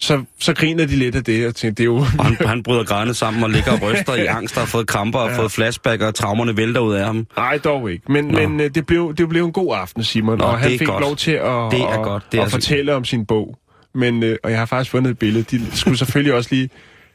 [0.00, 1.96] så, så griner de lidt af det, og tænkte, det er jo...
[2.18, 4.86] Og han, han bryder grædende sammen og ligger og ryster i angst og har fået
[4.86, 5.38] kramper og Ja.
[5.38, 7.26] fået flashback, og traumerne vælter ud af ham.
[7.36, 8.12] Nej, dog ikke.
[8.12, 8.48] Men, Nå.
[8.48, 11.00] men øh, det, blev, det blev en god aften, Simon, Nå, og han fik godt.
[11.00, 12.22] lov til at, Det er at, godt.
[12.32, 13.58] Det er at altså- fortælle om sin bog.
[13.94, 15.44] Men, øh, og jeg har faktisk fundet et billede.
[15.58, 16.70] De skulle selvfølgelig også lige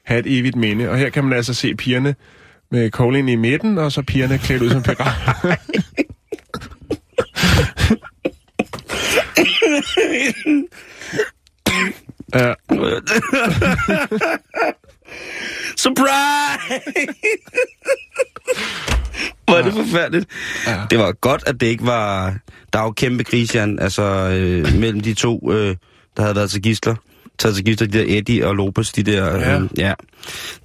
[0.05, 0.89] have et evigt minde.
[0.89, 2.15] Og her kan man altså se pigerne
[2.71, 5.55] med Colin i midten, og så pigerne klædt ud som pirater.
[12.35, 12.53] ja,
[15.77, 17.07] Surprise!
[19.47, 20.25] Hvor er det forfærdeligt.
[20.67, 20.77] Ja.
[20.89, 22.35] Det var godt, at det ikke var...
[22.73, 25.75] Der er jo kæmpe kris, Jan, altså øh, mellem de to, øh,
[26.17, 26.95] der havde været til gisler.
[27.39, 29.35] Taget til gisler, de der Eddie og Lopez, de der...
[29.35, 29.59] Øh, Ja.
[29.77, 29.93] ja.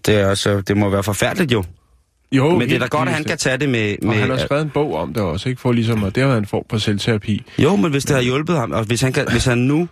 [0.07, 1.65] Det, er også, det må være forfærdeligt jo.
[2.33, 3.97] jo, Men det er da godt, at han kan tage det med...
[4.03, 5.61] Og med han har skrevet en bog om det også, ikke?
[5.61, 7.43] For ligesom, og det har været en form for selvterapi.
[7.59, 9.89] Jo, men hvis det har hjulpet ham, og hvis han, kan, hvis han nu,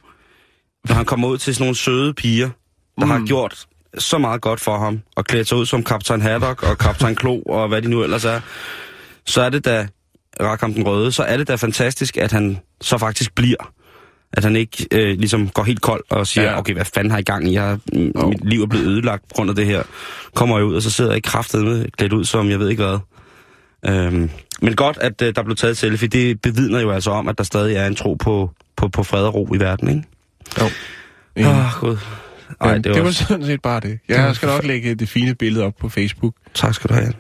[0.89, 2.51] når han kommer ud til sådan nogle søde piger,
[2.99, 3.11] der mm.
[3.11, 3.67] har gjort
[3.99, 7.43] så meget godt for ham, og klædt sig ud som kaptajn Haddock og kaptajn Klo,
[7.43, 8.41] og hvad de nu ellers er,
[9.27, 9.87] så er det da,
[10.41, 13.73] Rakam den Røde, så er det da fantastisk, at han så faktisk bliver.
[14.33, 16.59] At han ikke øh, ligesom går helt kold og siger, Ja.
[16.59, 17.53] okay, hvad fanden har I gang i?
[17.55, 19.83] Jeg, har- m- mit liv er blevet ødelagt på grund af det her.
[20.35, 22.69] Kommer jeg ud, og så sidder jeg i kraftet med klædt ud som jeg ved
[22.69, 22.99] ikke hvad.
[23.87, 24.31] Øhm,
[24.63, 26.09] men godt, at øh, der blev taget selfie.
[26.09, 29.25] Det bevidner jo altså om, at der stadig er en tro på, på, på fred
[29.25, 30.03] og ro i verden, ikke?
[30.61, 30.69] Jo.
[31.37, 31.99] Åh, oh, gud.
[32.61, 33.99] Ej, Ej, det, det, var, var sådan set bare det.
[34.09, 36.35] Jeg skal nok lægge det fine billede op på Facebook.
[36.55, 37.13] Tak skal du have.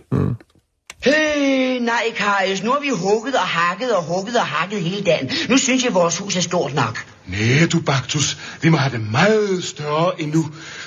[1.04, 5.30] Hey, nej, Karius, nu har vi hugget og hakket og hugget og hakket hele dagen.
[5.48, 7.06] Nu synes jeg, at vores hus er stort nok.
[7.26, 8.38] Nej, du Baktus.
[8.60, 10.46] Vi må have det meget større endnu.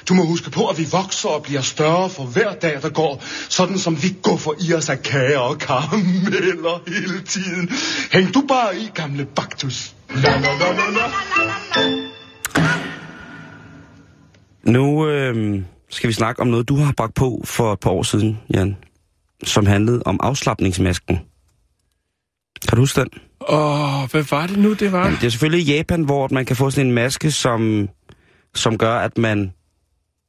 [0.10, 3.24] Du må huske på, at vi vokser og bliver større for hver dag, der går.
[3.50, 7.70] Sådan som vi går for i os af kager og karameller hele tiden.
[8.12, 9.94] Hæng du bare i, gamle Baktus.
[10.10, 12.05] La, la, la, la, la.
[14.64, 18.04] Nu øh, skal vi snakke om noget, du har bragt på for et par år
[18.04, 18.78] siden, Jan,
[19.44, 21.20] som handlede om afslappningsmasken.
[22.68, 23.10] Kan du huske den?
[23.50, 25.10] Åh, hvad var det nu, det var?
[25.10, 27.90] Det er selvfølgelig i Japan, hvor man kan få sådan en maske, som,
[28.56, 29.54] som gør, at man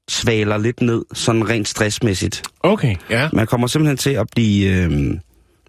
[0.09, 2.43] svaler lidt ned, sådan rent stressmæssigt.
[2.61, 3.29] Okay, ja.
[3.33, 5.19] Man kommer simpelthen til at blive, øh,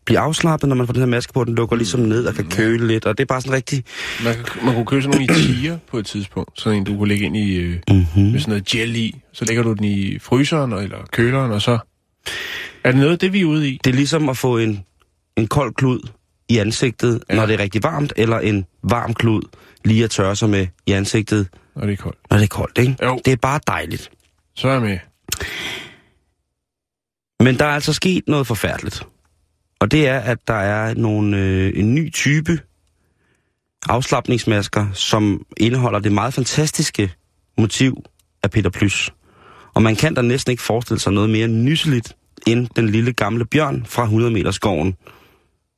[0.07, 1.43] blive afslappet, når man får den her maske på.
[1.43, 3.83] Den lukker ligesom ned og kan køle lidt, og det er bare sådan rigtig...
[4.23, 6.61] Man, man kunne købe sådan nogle i tiger på et tidspunkt.
[6.61, 8.23] Sådan en, du kunne lægge ind i, øh, Mm-hmm.
[8.23, 9.15] med sådan noget gel i.
[9.33, 11.77] Så lægger du den i fryseren eller køleren, og så...
[12.83, 13.79] Er det noget det, vi er ude i?
[13.83, 14.83] Det er ligesom at få en,
[15.37, 15.99] en kold klud
[16.49, 17.35] i ansigtet, ja.
[17.35, 19.41] når det er rigtig varmt, eller en varm klud
[19.85, 22.17] lige at tørre sig med i ansigtet, Når det er koldt.
[22.29, 22.95] når det er koldt, ikke?
[23.05, 23.19] Jo.
[23.25, 24.09] Det er bare dejligt.
[24.55, 24.97] Så er jeg med.
[27.45, 29.03] Men der er altså sket noget forfærdeligt.
[29.79, 32.59] Og det er, at der er nogle, øh, en ny type
[33.89, 37.11] afslappningsmasker, som indeholder det meget fantastiske
[37.57, 38.03] motiv
[38.43, 39.13] af Peter Plys.
[39.73, 42.15] Og man kan da næsten ikke forestille sig noget mere nysseligt
[42.47, 44.95] end den lille gamle bjørn fra 100 meter skoven,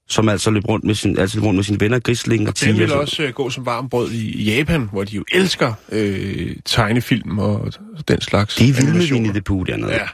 [0.09, 2.55] som altså løb rundt med, sin, altså løb rundt med sine venner, grisling og Den
[2.55, 2.73] tiger.
[2.73, 7.39] vil også øh, gå som varm brød i Japan, hvor de jo elsker øh, tegnefilm
[7.39, 7.73] og
[8.07, 9.11] den slags De er vilde med.
[9.11, 9.93] Winnie the Pooh dernede.
[9.93, 10.07] Ja.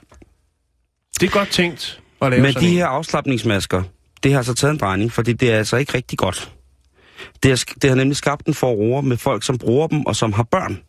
[1.20, 2.78] Det er godt tænkt at lave Men sådan de en.
[2.78, 3.84] her afslappningsmasker,
[4.24, 6.52] det har altså taget en drejning, fordi det er altså ikke rigtig godt.
[7.44, 10.16] Det har, sk- det har nemlig skabt en forroer med folk, som bruger dem og
[10.16, 10.82] som har børn.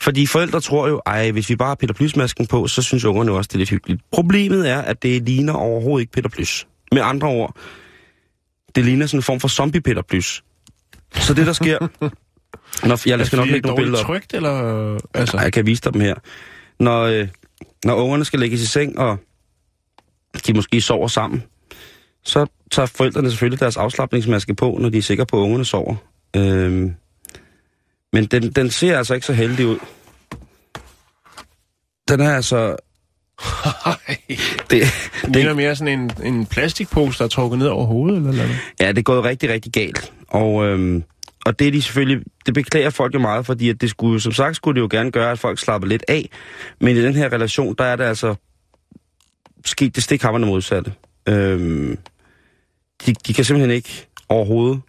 [0.00, 3.32] Fordi forældre tror jo, ej, hvis vi bare har Peter Plys-masken på, så synes ungerne
[3.32, 4.00] også, det er lidt hyggeligt.
[4.12, 6.66] Problemet er, at det ligner overhovedet ikke Peter Plys.
[6.92, 7.56] Med andre ord,
[8.74, 10.44] det ligner sådan en form for zombie Peter Plys.
[11.14, 11.78] Så det, der sker...
[12.88, 14.06] Når, jeg skal nok lægge nogle billeder op.
[14.06, 14.98] trygt, eller...
[15.14, 16.14] Altså, Nej, jeg kan vise dig dem her.
[16.80, 17.28] Når, øh,
[17.84, 19.18] når ungerne skal lægges i seng, og
[20.46, 21.42] de måske sover sammen,
[22.24, 25.96] så tager forældrene selvfølgelig deres afslappningsmaske på, når de er sikre på, at ungerne sover.
[26.36, 26.94] Øhm,
[28.12, 29.78] men den, den ser altså ikke så heldig ud.
[32.08, 32.76] Den er altså...
[34.28, 34.38] det,
[34.70, 34.82] Det,
[35.22, 38.58] det ligner mere sådan en, en plastikpose, der er trukket ned over hovedet, eller noget.
[38.80, 40.12] ja, det er gået rigtig, rigtig galt.
[40.28, 41.02] Og, øhm,
[41.46, 42.24] og det er de selvfølgelig...
[42.46, 45.10] Det beklager folk jo meget, fordi at det skulle, som sagt skulle det jo gerne
[45.10, 46.28] gøre, at folk slapper lidt af.
[46.80, 48.34] Men i den her relation, der er det altså
[49.68, 50.92] sket det stikhammerne modsatte.
[51.28, 51.98] Øhm,
[53.06, 54.80] de, de kan simpelthen ikke overhovedet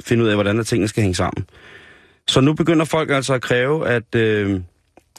[0.00, 1.46] finde ud af, hvordan at tingene skal hænge sammen.
[2.28, 4.60] Så nu begynder folk altså at kræve, at øh,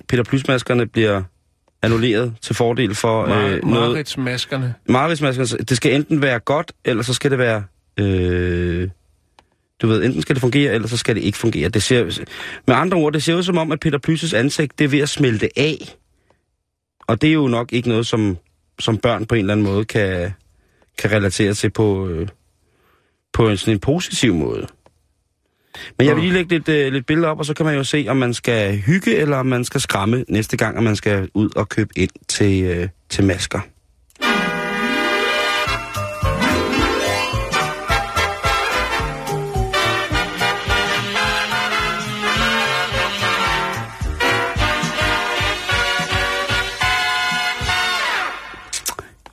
[0.08, 1.24] Peter Plysmaskerne bliver
[1.82, 3.92] annulleret til fordel for Mar- øh, noget...
[3.92, 4.74] Maritsmaskerne.
[4.86, 7.64] Mareridsmaskerne, det skal enten være godt, eller så skal det være...
[7.98, 8.90] Øh,
[9.82, 11.70] du ved, enten skal det fungere, eller så skal det ikke fungere.
[11.70, 12.26] Det ser,
[12.68, 15.00] med andre ord, det ser ud som om, at Peter Plysses ansigt, det er ved
[15.00, 15.96] at smelte af.
[17.08, 18.38] Og det er jo nok ikke noget, som,
[18.82, 20.32] som børn på en eller anden måde kan,
[20.98, 22.28] kan relatere til på, øh,
[23.34, 24.68] på en, sådan en positiv måde.
[25.98, 27.84] Men jeg vil lige lægge lidt, øh, lidt billeder op, og så kan man jo
[27.84, 31.30] se, om man skal hygge, eller om man skal skræmme næste gang, at man skal
[31.34, 33.60] ud og købe ind til, øh, til masker.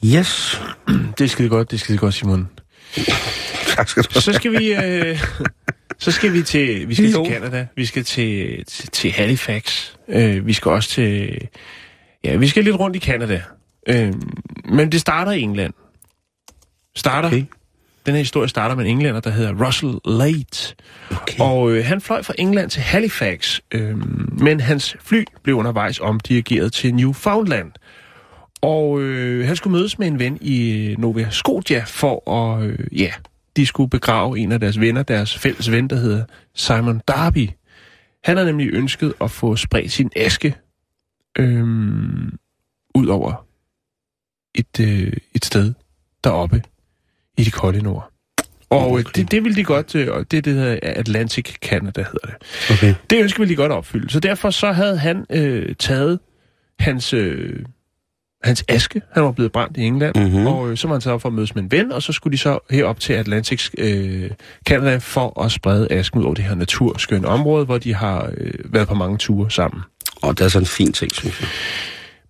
[0.04, 0.60] Yes.
[1.18, 2.48] Det er skide godt, det er skide godt, Simon.
[3.66, 5.22] Tak skal du Så skal vi, øh,
[5.98, 7.24] så skal vi til, vi skal Jo.
[7.24, 7.66] til Canada.
[7.76, 9.90] Vi skal til, til, til Halifax.
[10.08, 11.38] Øh, vi skal også til,
[12.24, 13.42] ja, vi skal lidt rundt i Canada.
[13.88, 14.12] Øh,
[14.64, 15.72] men det starter i England.
[16.96, 17.44] Starter, okay.
[18.06, 20.74] den her historie starter med en englænder, der hedder Russell Late.
[21.10, 21.40] Okay.
[21.40, 23.96] Og øh, han fløj fra England til Halifax, øh,
[24.40, 27.72] men hans fly blev undervejs omdirigeret til Newfoundland.
[28.60, 32.78] Og øh, han skulle mødes med en ven i øh, Nova Scotia for at, øh,
[33.00, 33.12] ja,
[33.56, 37.48] de skulle begrave en af deres venner, deres fælles ven, der hedder Simon Darby.
[38.24, 40.56] Han har nemlig ønsket at få spredt sin aske
[41.38, 41.64] øh,
[42.94, 43.46] ud over
[44.54, 45.74] et, øh, et sted
[46.24, 46.62] deroppe
[47.38, 48.12] i det kolde nord.
[48.70, 51.54] Og øh, det, det vil de godt, øh, og det er det, der hedder Atlantic
[51.54, 52.36] Canada, hedder det.
[52.70, 52.94] okay.
[53.10, 54.10] Det ønsker vi de godt opfylde.
[54.10, 56.20] Så derfor så havde han øh, taget
[56.78, 57.64] hans, øh,
[58.44, 59.02] hans aske.
[59.12, 60.16] Han var blevet brændt i England.
[60.16, 60.46] Mhm.
[60.46, 62.12] Og øh, så var han taget op for at mødes med en ven, og så
[62.12, 64.30] skulle de så herop til Atlantic øh,
[64.68, 68.52] Canada for at sprede asken ud over det her naturskønne område, hvor de har øh,
[68.64, 69.82] været på mange ture sammen.
[70.22, 71.48] Og det er sådan en fin ting, synes jeg.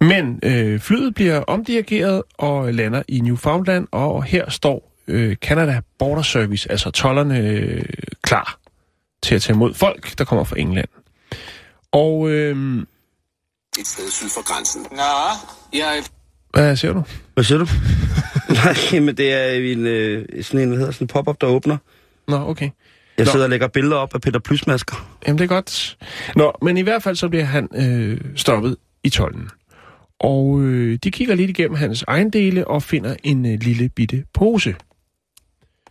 [0.00, 6.22] Men øh, flyet bliver omdirigeret og lander i Newfoundland, og her står øh, Canada Border
[6.22, 7.84] Service, altså tollerne, øh,
[8.22, 8.58] klar
[9.22, 10.88] til at tage imod folk, der kommer fra England.
[11.92, 12.78] Og øh,
[13.78, 14.86] et sted syd for grænsen.
[14.90, 16.02] Nå, jeg...
[16.52, 17.02] hvad siger du?
[17.34, 17.66] Hvad siger du?
[18.92, 21.76] Nej, men det er en, øh, sådan en, hvad hedder sådan en pop-up, der åbner.
[22.28, 22.70] Nå, okay.
[23.18, 23.32] Jeg Nå.
[23.32, 25.18] sidder og lægger billeder op af Peter Plysmasker.
[25.26, 25.98] Jamen, det er godt.
[26.36, 29.50] Nå, men i hvert fald så bliver han øh, stoppet i tolden.
[30.20, 34.74] Og øh, de kigger lidt igennem hans ejendele og finder en øh, lille bitte pose.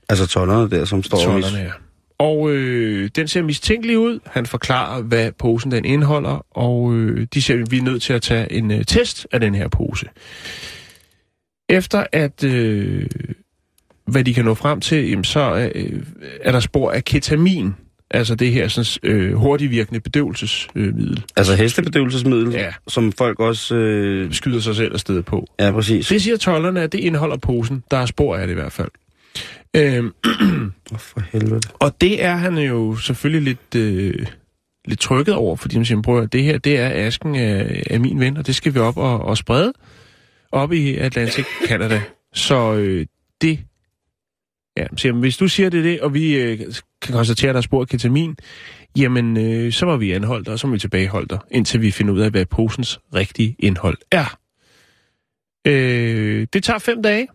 [0.10, 1.72] Altså tollerne der, som står Tollerne er.
[2.20, 4.20] Og øh, den ser mistænkelig ud.
[4.26, 8.14] Han forklarer, hvad posen den indeholder, og øh, de siger, at vi er nødt til
[8.14, 10.06] at tage en øh, test af den her pose.
[11.70, 13.06] Efter at, øh,
[14.08, 16.04] hvad de kan nå frem til, jamen, så øh,
[16.42, 17.74] er der spor af ketamin.
[18.12, 21.24] Altså det her sådan, øh, hurtigvirkende bedøvelsesmiddel.
[21.38, 22.74] Altså hestebedøvelsesmiddel, Ja.
[22.88, 23.76] som folk også...
[23.76, 25.48] Øh, Skyder sig selv afsted på.
[25.60, 26.08] ja, præcis.
[26.08, 27.84] Det siger tollerne, at det indeholder posen.
[27.92, 28.90] Der er spor af det i hvert fald.
[29.78, 30.14] Øhm,
[30.98, 31.62] for helvede.
[31.74, 34.26] Og det er han jo selvfølgelig lidt, øh,
[34.86, 38.00] lidt trykket over, fordi man siger, prøv at det her, det er asken af, af
[38.00, 39.74] min ven, og det skal vi op og, og sprede
[40.52, 42.02] op i Atlantic Canada.
[42.34, 43.06] Så øh,
[43.42, 43.60] det,
[44.78, 46.60] ja, siger, han, hvis du siger det det, og vi øh,
[47.02, 48.36] kan konstatere, at der er spor af ketamin,
[48.98, 52.14] jamen øh, så var vi anholdt, og så må vi tilbageholde dig, indtil vi finder
[52.14, 54.38] ud af, hvad posens rigtige indhold er.
[55.68, 57.28] Øh, det tager fem dage,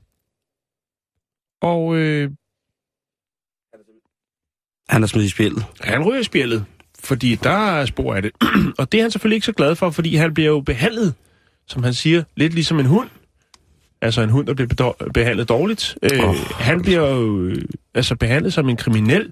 [1.62, 2.30] og øh,
[4.88, 5.64] Han er smidt i spillet.
[5.80, 6.64] Han ryger i spjældet,
[7.00, 8.30] fordi der er spor af det.
[8.78, 11.14] og det er han selvfølgelig ikke så glad for, fordi han bliver jo behandlet,
[11.66, 13.08] som han siger, lidt ligesom en hund.
[14.02, 15.98] Altså en hund, der bliver behandlet dårligt.
[16.02, 17.56] Øh, Åh, han bliver jo øh,
[17.94, 19.30] altså behandlet som en kriminel,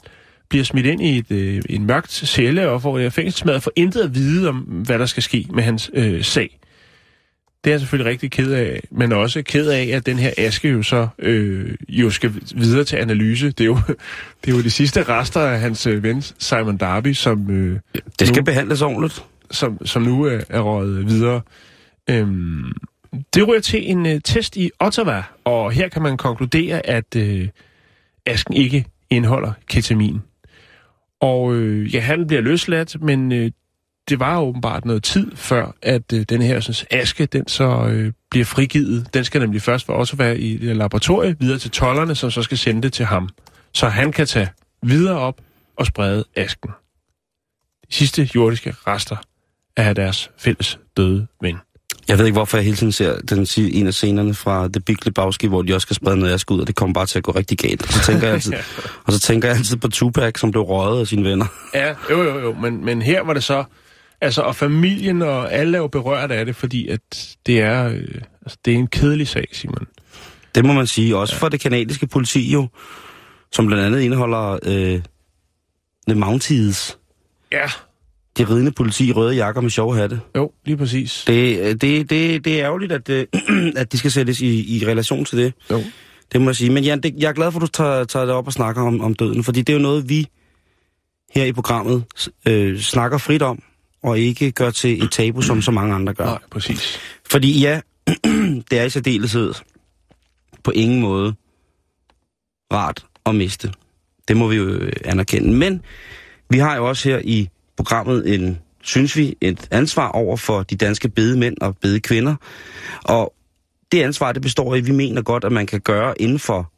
[0.48, 4.00] bliver smidt ind i et, øh, en mørkt celle og får et fængselsmad for intet
[4.00, 6.59] at vide om, hvad der skal ske med hans øh, sag.
[7.64, 10.68] Det er jeg selvfølgelig rigtig ked af, men også ked af, at den her aske
[10.68, 13.46] jo så øh, jo skal videre til analyse.
[13.50, 13.78] Det er jo,
[14.44, 17.78] det er jo de sidste rester af hans øh, ven Simon Darby, som, øh,
[18.18, 19.24] Det skal Nu- behandles ordentligt.
[19.50, 21.40] som, som nu er, er røget videre.
[22.10, 22.72] Øhm,
[23.34, 27.48] det ryger til en øh, test i Ottawa, og her kan man konkludere, at øh,
[28.26, 30.20] asken ikke indeholder ketamin.
[31.20, 33.50] Og øh, ja, han bliver løsladt, men øh,
[34.10, 38.12] det var åbenbart noget tid før, at øh, den her sådan, aske, den så øh,
[38.30, 39.14] bliver frigivet.
[39.14, 42.58] Den skal nemlig først for Ottawa i det laboratorie, videre til tollerne, som så skal
[42.58, 43.28] sende det til ham.
[43.72, 44.48] Så han kan tage
[44.82, 45.40] videre op
[45.76, 46.70] og sprede asken.
[47.88, 49.16] De sidste jordiske rester
[49.76, 51.56] af deres fælles døde ven.
[52.08, 54.96] Jeg ved ikke, hvorfor jeg hele tiden ser den, en af scenerne fra The Big
[55.06, 57.24] Lebowski, hvor de også skal sprede noget aske ud, og det kommer bare til at
[57.24, 57.82] gå rigtig galt.
[57.82, 58.52] Og så tænker jeg altid,
[59.04, 61.46] og så tænker jeg altid på Tupac, som blev røget af sine venner.
[61.74, 63.64] Ja, jo, jo, jo, men, men her var det så,
[64.20, 68.20] Altså, og familien og alle er jo berørt af det, fordi at det er, øh,
[68.42, 69.86] altså, det er en kedelig sag, Simon.
[70.54, 71.16] Det må man sige.
[71.16, 71.38] Også ja.
[71.38, 72.68] for det kanadiske politi jo,
[73.52, 75.00] som blandt andet indeholder øh,
[76.08, 76.98] The Mounties.
[77.52, 77.66] Ja.
[78.38, 80.20] De ridende politi i røde jakker med sjove hatte.
[80.36, 81.24] Jo, lige præcis.
[81.26, 83.26] Det, øh, det, det, det er ærgerligt, at, øh,
[83.76, 85.52] at de skal sættes i, i relation til det.
[85.70, 85.82] Jo.
[86.32, 86.70] Det må jeg sige.
[86.70, 88.82] Men Jan, det, jeg er glad for, at du tager, tager det op og snakker
[88.82, 90.26] om, om døden, fordi det er jo noget, vi
[91.34, 92.04] her i programmet
[92.46, 93.62] øh, snakker frit om,
[94.02, 96.24] og ikke gør til et tabu, som så mange andre gør.
[96.24, 96.98] Nej, præcis.
[97.30, 97.80] Fordi ja,
[98.70, 99.54] det er i særdeleshed
[100.64, 101.34] på ingen måde
[102.72, 103.72] rart at miste.
[104.28, 105.52] Det må vi jo øh, anerkende.
[105.52, 105.82] Men
[106.50, 110.76] vi har jo også her i programmet en, synes vi, et ansvar over for de
[110.76, 112.34] danske bedemænd og bedekvinder.
[113.04, 113.34] Og
[113.92, 116.72] det ansvar, det består i, at vi mener godt, at man kan gøre inden for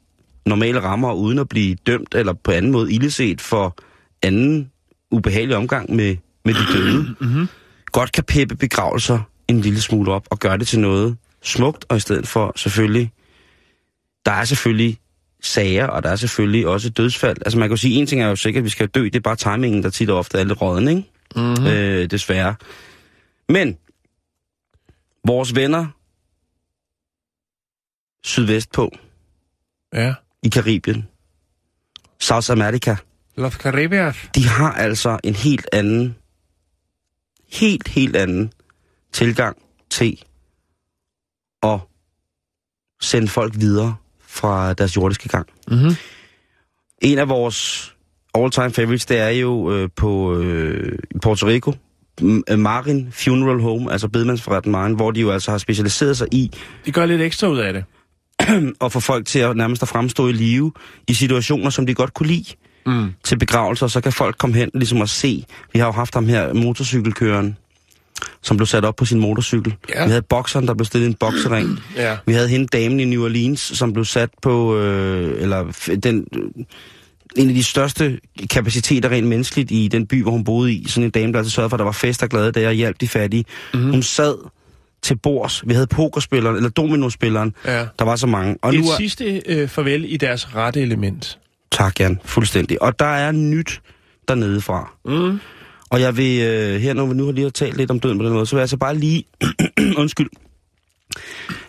[0.47, 3.77] normale rammer, uden at blive dømt eller på anden måde illeset for
[4.23, 4.71] anden
[5.11, 7.17] ubehagelig omgang med, med de døde.
[7.21, 7.49] Mm-hmm.
[7.93, 11.97] Godt kan peppe begravelser en lille smule op og gøre det til noget smukt, og
[11.97, 13.13] i stedet for selvfølgelig,
[14.27, 14.99] der er selvfølgelig
[15.43, 17.37] sager, og der er selvfølgelig også dødsfald.
[17.47, 19.17] Altså man kan jo sige, en ting er jo sikkert, at vi skal dø, det
[19.17, 21.05] er bare timingen, der tit og ofte er lidt råden, ikke?
[21.37, 21.67] Mm-hmm.
[21.67, 22.55] Øh, desværre.
[23.49, 23.79] Men,
[25.27, 25.87] vores venner
[28.25, 28.91] sydvest på,
[29.95, 30.15] Ja.
[30.43, 31.09] i Karibien,
[32.21, 32.97] South America,
[33.37, 34.15] Los Caribbean.
[34.35, 36.17] de har altså en helt anden,
[37.53, 38.53] helt, helt anden
[39.13, 39.57] tilgang
[39.91, 40.23] til
[41.63, 41.79] at
[43.01, 45.49] sende folk videre fra deres jordiske gang.
[45.69, 45.95] Mm-hmm.
[47.03, 47.93] En af vores
[48.35, 51.73] all-time favorites, det er jo øh, på øh, Puerto Rico,
[52.21, 56.51] M- Marin Funeral Home, altså bedemandsforretten Marin, hvor de jo altså har specialiseret sig i
[56.87, 57.85] De gør lidt ekstra ud af det.
[58.85, 60.73] at få folk til at nærmest at fremstå i live
[61.09, 62.55] i situationer, som de godt kunne lide
[62.87, 63.13] Mm.
[63.25, 65.45] til begravelser, så kan folk komme hen ligesom at se.
[65.73, 67.57] Vi har jo haft ham her, motorcykelkøreren,
[68.43, 69.75] som blev sat op på sin motorcykel.
[69.89, 70.05] Ja.
[70.05, 71.79] Vi havde bokseren, der blev stillet i en boksering.
[71.97, 72.17] Ja.
[72.27, 76.65] Vi havde hende damen i New Orleans, som blev sat på øh, eller den, øh,
[77.37, 78.19] en af de største
[78.51, 80.89] kapaciteter rent menneskeligt i den by, hvor hun boede i.
[80.89, 82.75] Sådan en dame, der altid sørgede for, at der var fest og glade der og
[82.75, 83.45] hjalp de fattige.
[83.75, 83.91] Mm-hmm.
[83.91, 84.35] Hun sad
[85.03, 85.63] til bords.
[85.67, 87.55] Vi havde pokerspilleren, eller dominospilleren.
[87.67, 87.87] Ja.
[87.99, 88.57] Der var så mange.
[88.63, 91.39] Og Et nu er, sidste øh, farvel i deres rette element.
[91.73, 92.21] Tak, Jan.
[92.25, 92.83] Fuldstændig.
[92.83, 93.83] Og der er nyt
[94.29, 94.93] dernede fra.
[95.05, 95.41] Mm.
[95.91, 98.25] Og jeg vil, øh, her når vi nu har lige talt lidt om døden på
[98.25, 99.25] den måde, så vil jeg altså bare lige,
[100.03, 100.31] undskyld,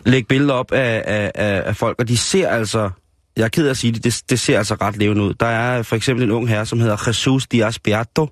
[0.06, 2.90] lægge billeder op af, af, af, af folk, og de ser altså,
[3.36, 5.34] jeg er ked af at sige det, det, det ser altså ret levende ud.
[5.34, 8.28] Der er for eksempel en ung herre, som hedder Jesus Diaz Beato,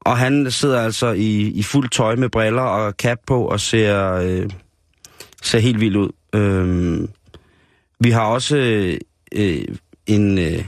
[0.00, 4.12] og han sidder altså i, i fuld tøj med briller og cap på og ser,
[4.12, 4.50] øh,
[5.42, 6.10] ser helt vild ud.
[6.34, 7.08] Øhm,
[8.00, 8.56] vi har også
[9.34, 9.64] øh,
[10.06, 10.64] en, øh,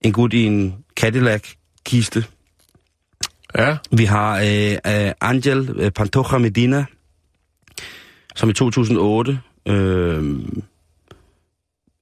[0.00, 2.24] en gut i en Cadillac-kiste.
[3.58, 3.76] Ja.
[3.90, 6.84] Vi har øh, øh, Angel øh, Pantoja Medina,
[8.36, 10.38] som i 2008 øh,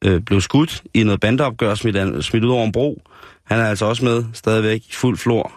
[0.04, 3.02] øh, blev skudt i noget bandeopgør, smidt, smidt ud over en bro.
[3.44, 5.52] Han er altså også med stadigvæk i fuld flor.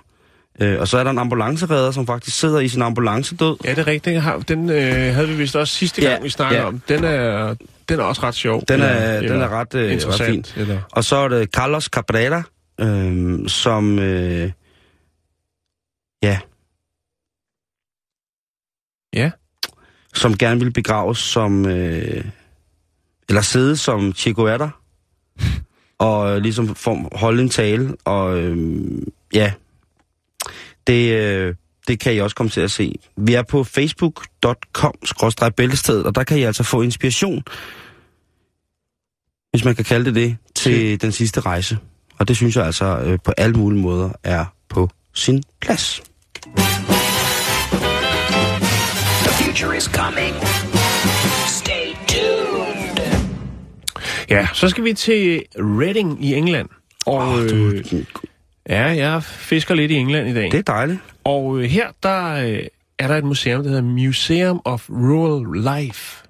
[0.59, 3.57] Øh, og så er der en ambulanceredder, som faktisk sidder i sin ambulance død.
[3.65, 4.23] Ja, det er rigtigt.
[4.47, 6.67] Den øh, havde vi vist også sidste gang, Ja, vi snakkede ja.
[6.67, 6.81] om.
[6.87, 7.55] Den er,
[7.89, 8.63] den er også ret sjov.
[8.67, 9.91] Den er, Eller- den er ret, øh, ret fin.
[9.93, 10.53] interessant.
[10.57, 12.43] Eller, Og så er det Carlos Cabrera,
[12.79, 13.99] øh, som...
[13.99, 14.51] Øh,
[16.23, 16.39] ja.
[19.13, 19.31] Ja.
[20.13, 21.65] Som gerne vil begraves som...
[21.65, 22.25] Øh,
[23.29, 24.69] eller sidde som Che Guevara.
[25.99, 27.95] og øh, ligesom form, holde en tale.
[28.05, 28.57] Og øh,
[29.33, 29.53] ja,
[30.87, 31.55] det, øh,
[31.87, 32.95] det kan I også komme til at se.
[33.17, 37.43] Vi er på facebook.com-bæltestedet, og der kan I altså få inspiration,
[39.51, 41.77] hvis man kan kalde det det, til den sidste rejse.
[42.19, 46.01] Og det synes jeg altså øh, på alle mulige måder er på sin plads.
[49.23, 50.35] The future is coming.
[51.47, 52.97] Stay tuned.
[54.29, 56.69] ja, så skal vi til Reading i England.
[57.05, 57.81] Og Åh, du,
[58.69, 60.51] ja, jeg fisker lidt i England i dag.
[60.51, 60.99] det er dejligt.
[61.23, 62.59] Og øh, her der øh,
[62.99, 66.23] er der et museum, der hedder Museum of Rural Life.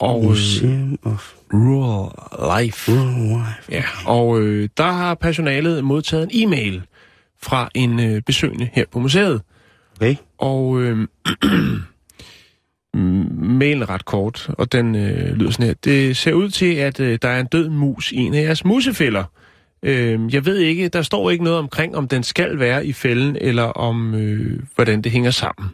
[0.00, 2.92] Og, øh, Museum of Rural Life.
[2.92, 3.72] Rural Life.
[3.72, 6.82] Ja, og øh, der har personalet modtaget en e-mail
[7.42, 9.42] fra en øh, besøgende her på museet.
[9.96, 10.16] Okay.
[10.38, 11.08] Og øh,
[13.58, 15.74] mailen er ret kort, og den øh, lyder sådan her.
[15.84, 18.64] Det ser ud til, at øh, der er en død mus i en af jeres
[18.64, 19.24] musefælder.
[19.82, 23.36] Øh, jeg ved ikke, der står ikke noget omkring, om den skal være i fælden,
[23.40, 25.70] eller om, øh, hvordan det hænger sammen.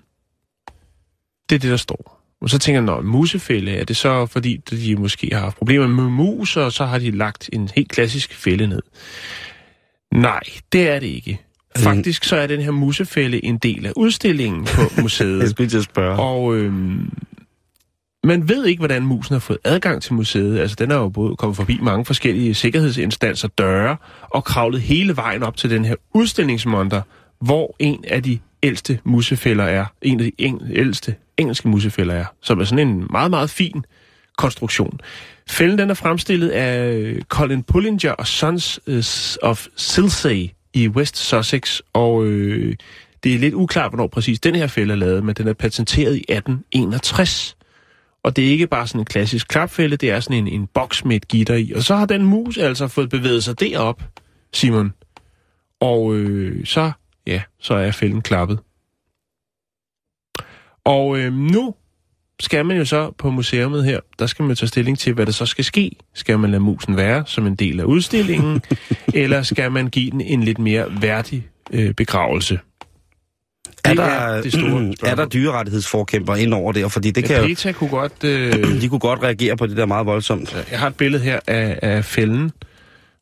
[1.50, 2.12] Det er det, der står.
[2.40, 5.86] Og så tænker jeg, når musefælde, er det så fordi, de måske har haft problemer
[5.86, 8.82] med mus, og så har de lagt en helt klassisk fælde ned?
[10.14, 10.40] Nej,
[10.72, 11.40] det er det ikke.
[11.76, 15.50] Faktisk så er den her musefælde en del af udstillingen på Jeg museet.
[15.50, 16.18] skulle til at spørge.
[16.20, 17.10] Og øhm,
[18.26, 20.58] man ved ikke, hvordan musen har fået adgang til museet.
[20.58, 25.42] Altså, den er jo både kommet forbi mange forskellige sikkerhedsinstanser, døre, og kravlet hele vejen
[25.42, 27.02] op til den her udstillingsmonter,
[27.40, 29.84] hvor en af de ældste musefælder er.
[30.02, 32.24] En af de eng- ældste engelske musefælder er.
[32.42, 33.84] Som er sådan en meget, meget fin
[34.38, 35.00] konstruktion.
[35.50, 39.04] Fælden den er fremstillet af øh, Colin Pullinger og Sons øh,
[39.42, 42.74] of Silsey i West Sussex, og øh,
[43.24, 46.16] det er lidt uklart, hvornår præcis den her fælde er lavet, men den er patenteret
[46.16, 47.55] i 1861.
[48.26, 51.04] Og det er ikke bare sådan en klassisk klapfælde, det er sådan en, en boks
[51.04, 51.72] med et gitter i.
[51.72, 54.02] Og så har den mus altså fået bevæget sig derop,
[54.52, 54.92] Simon.
[55.80, 56.92] Og øh, så,
[57.26, 58.58] ja, så er fælden klappet.
[60.84, 61.74] Og øh, nu
[62.40, 65.32] skal man jo så på museet her, der skal man tage stilling til, hvad der
[65.32, 65.96] så skal ske.
[66.14, 68.62] Skal man lade musen være som en del af udstillingen,
[69.14, 72.58] eller skal man give den en lidt mere værdig øh, begravelse?
[73.86, 76.88] Er Det der, er det store er der dyrerettighedsforkæmper ind over der?
[76.88, 78.24] Fordi det kan Ja, PETA kunne godt...
[78.24, 80.66] Øh, de kunne godt reagere på det der meget voldsomt.
[80.70, 82.52] jeg har et billede her af, af fælden.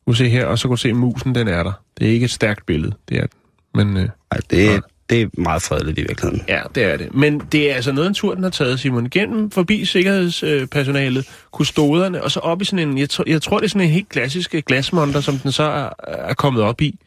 [0.07, 1.71] Du se her, og så kan du se, at musen den er der.
[1.99, 3.25] Det er ikke et stærkt billede, det er.
[3.73, 6.45] Men øh, Ej, det, det er meget fredeligt i virkeligheden.
[6.47, 7.15] ja, det er det.
[7.15, 9.09] Men det er altså noget, en tur, den har taget, Simon.
[9.09, 12.97] Gennem forbi sikkerhedspersonalet, kustoderne, og så op i sådan en...
[12.97, 15.89] Jeg, tror, jeg tror, det er sådan en helt klassisk glasmonter, som den så er,
[16.07, 16.99] er kommet op i.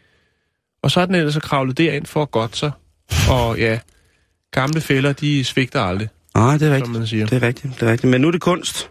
[0.83, 2.71] Og så er den ellers så kravlet derind for at godt sig.
[3.31, 3.79] Og ja,
[4.51, 6.93] gamle fælder, de svigter aldrig, Nej, det er som rigtigt.
[6.99, 7.27] man siger.
[7.27, 8.11] Det er rigtigt, det er rigtigt.
[8.11, 8.91] Men nu er det kunst.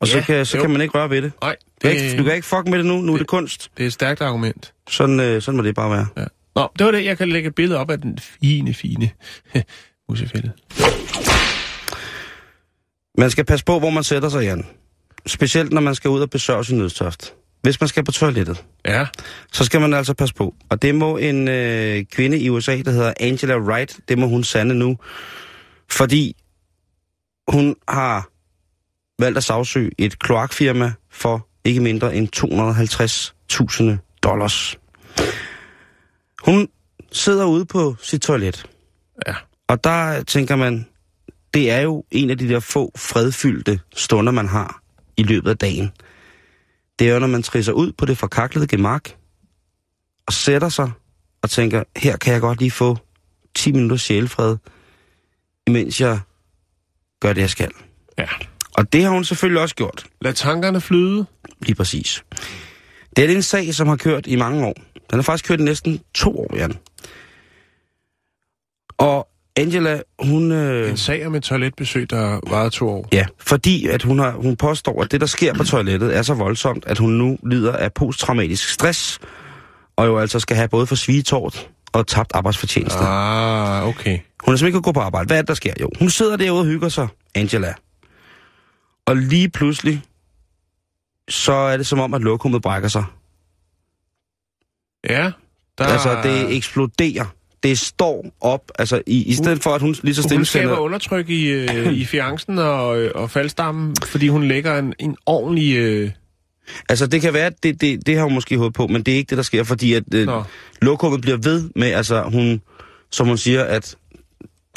[0.00, 0.62] Og så, Ja, kan, så jo.
[0.62, 1.32] kan man ikke røre ved det.
[1.42, 3.26] Nej, Du kan, det, ikke, du kan ikke fuck med det nu, nu er det
[3.26, 3.70] kunst.
[3.76, 4.72] det er et stærkt argument.
[4.90, 6.06] Sådan, øh, sådan må det bare være.
[6.16, 6.24] Ja.
[6.54, 7.04] Nå, det var det.
[7.04, 9.10] Jeg kan lægge et billede op af den fine, fine
[10.08, 10.52] musefælde.
[13.18, 14.66] Man skal passe på, hvor man sætter sig, Jan.
[15.26, 17.34] Specielt, når man skal ud og besøge sin nødstørst.
[17.62, 19.06] Hvis man skal på toilettet, Ja,
[19.52, 20.54] så skal man altså passe på.
[20.68, 24.44] Og det må en øh, kvinde i USA, der hedder Angela Wright, det må hun
[24.44, 24.96] sande nu.
[25.90, 26.36] Fordi
[27.48, 28.28] hun har
[29.18, 32.28] valgt at sagsøge et kloakfirma for ikke mindre end
[33.96, 34.78] 250.000 dollars.
[36.44, 36.68] Hun
[37.12, 38.66] sidder ude på sit toilet.
[39.26, 39.34] Ja.
[39.68, 40.86] Og der tænker man,
[41.54, 44.80] det er jo en af de der få fredfyldte stunder, man har
[45.16, 45.92] i løbet af dagen.
[46.98, 49.10] Det er jo, når man trisser ud på det forkaklede gemak,
[50.26, 50.90] og sætter sig
[51.42, 52.96] og tænker, her kan jeg godt lige få
[53.54, 54.56] 10 minutters sjælfred,
[55.66, 56.20] imens jeg
[57.20, 57.70] gør det, jeg skal.
[58.18, 58.26] ja.
[58.74, 61.26] Og det har hun selvfølgelig også gjort, Lad tankerne flyde.
[61.60, 62.24] lige præcis.
[63.16, 64.74] Det er en sag, som har kørt i mange år.
[65.10, 66.78] Den har faktisk kørt i næsten to år, Jan.
[68.98, 69.28] Og
[69.58, 70.52] Angela, hun...
[70.52, 73.08] Øh, En sag om et toiletbesøg, der varede to år.
[73.12, 76.34] Ja, fordi at hun, har, hun påstår, at det, der sker på toilettet, er så
[76.34, 79.18] voldsomt, at hun nu lider af posttraumatisk stress,
[79.96, 82.98] og jo altså skal have både for svigetort og tabt arbejdsfortjeneste.
[82.98, 83.86] Ah.
[83.86, 84.18] Okay.
[84.44, 85.26] Hun er simpelthen ikke gå på arbejde.
[85.26, 85.72] Hvad er det, der sker?
[85.80, 87.74] Jo, hun sidder derude og hygger sig, Angela.
[89.06, 90.02] Og lige pludselig,
[91.28, 93.04] så er det som om, at lokummet brækker sig.
[95.10, 95.30] Ja,
[95.78, 95.84] der...
[95.84, 97.24] Altså, det eksploderer.
[97.62, 100.68] Det står op, altså i, i stedet for, at hun lige så stille Hun skaber
[100.68, 100.78] sender...
[100.78, 105.76] undertryk i, øh, i fiancen og, øh, og faldstammen, fordi hun lægger en, en ordentlig...
[105.76, 106.10] Øh...
[106.88, 109.12] Altså, det kan være, at det, det, det har hun måske håbet på, men det
[109.12, 110.42] er ikke det, der sker, fordi at øh, Nå.
[110.82, 112.60] lokummet bliver ved med, altså hun,
[113.10, 113.96] som hun siger, at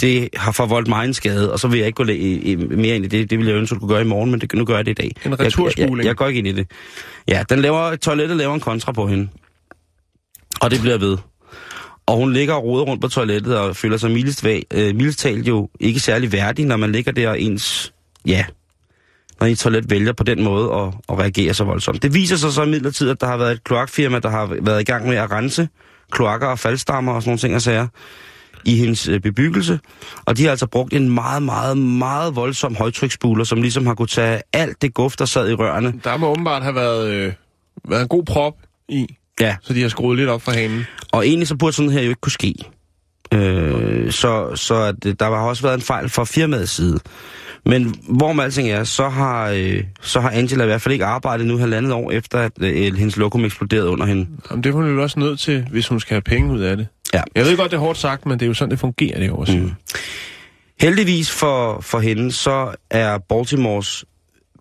[0.01, 2.95] det har forvoldt mig en skade, og så vil jeg ikke gå i, i, mere
[2.95, 3.29] ind i det.
[3.29, 4.91] Det ville jeg ønske, at kunne gøre i morgen, men det, nu gør jeg det
[4.91, 5.11] i dag.
[5.25, 6.71] En Jeg, jeg, jeg, jeg går ikke ind i det.
[7.27, 9.27] Ja, den laver, toilettet laver en kontra på hende.
[10.61, 11.17] Og det bliver ved.
[12.11, 15.19] Og hun ligger og roder rundt på toilettet og føler sig mildest, væ- øh, mildest
[15.19, 17.93] talt jo ikke særlig værdig, når man ligger der og ens,
[18.25, 18.45] ja,
[19.39, 22.03] når ens toilet vælger på den måde at, at reagere så voldsomt.
[22.03, 24.83] Det viser sig så imidlertid, at der har været et kloakfirma, der har været i
[24.83, 25.69] gang med at rense
[26.11, 27.87] kloakker og faldstammer og sådan nogle ting og sager
[28.65, 29.79] i hendes øh, bebyggelse.
[30.25, 34.07] Og de har altså brugt en meget, meget, meget voldsom højtryksspuler, som ligesom har kunne
[34.07, 35.93] tage alt det guf, der sad i rørene.
[36.03, 37.33] Der må åbenbart have været, øh,
[37.89, 38.53] været en god prop
[38.89, 40.85] i, Ja, så de har skruet lidt op for hanen.
[41.11, 42.55] og egentlig så burde sådan her jo ikke kunne ske.
[43.33, 46.99] Øh, så så at, øh, der har også været en fejl fra firmaets side.
[47.65, 51.05] Men hvor med alting er, så har, øh, så har Angela i hvert fald ikke
[51.05, 54.27] arbejdet nu halvandet år efter, at øh, hendes lokum eksploderede under hende.
[54.49, 56.77] Jamen, det er hun jo også nødt til, hvis hun skal have penge ud af
[56.77, 56.87] det.
[57.13, 57.21] Ja.
[57.35, 59.31] Jeg ved godt, det er hårdt sagt, men det er jo sådan, det fungerer det
[59.31, 59.71] over mm.
[60.79, 64.05] Heldigvis for, for hende, så er Baltimores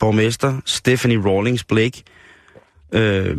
[0.01, 2.03] borgmester Stephanie Rawlings Blake,
[2.93, 3.37] øh,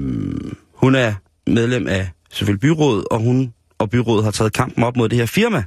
[0.81, 1.13] hun er
[1.47, 5.25] medlem af selvfølgelig byrådet, og hun og byrådet har taget kampen op mod det her
[5.25, 5.63] firma,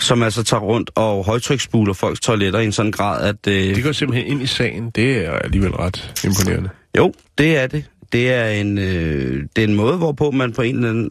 [0.00, 3.46] som altså tager rundt og højtryksspuler folks toiletter i en sådan grad, at...
[3.48, 4.90] Øh, Det går simpelthen ind i sagen.
[4.90, 6.70] Det er alligevel ret imponerende.
[6.96, 7.84] Jo, det er det.
[8.12, 11.10] Det er en, øh, det er en måde, hvorpå man på en eller anden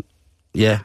[0.55, 0.79] ja,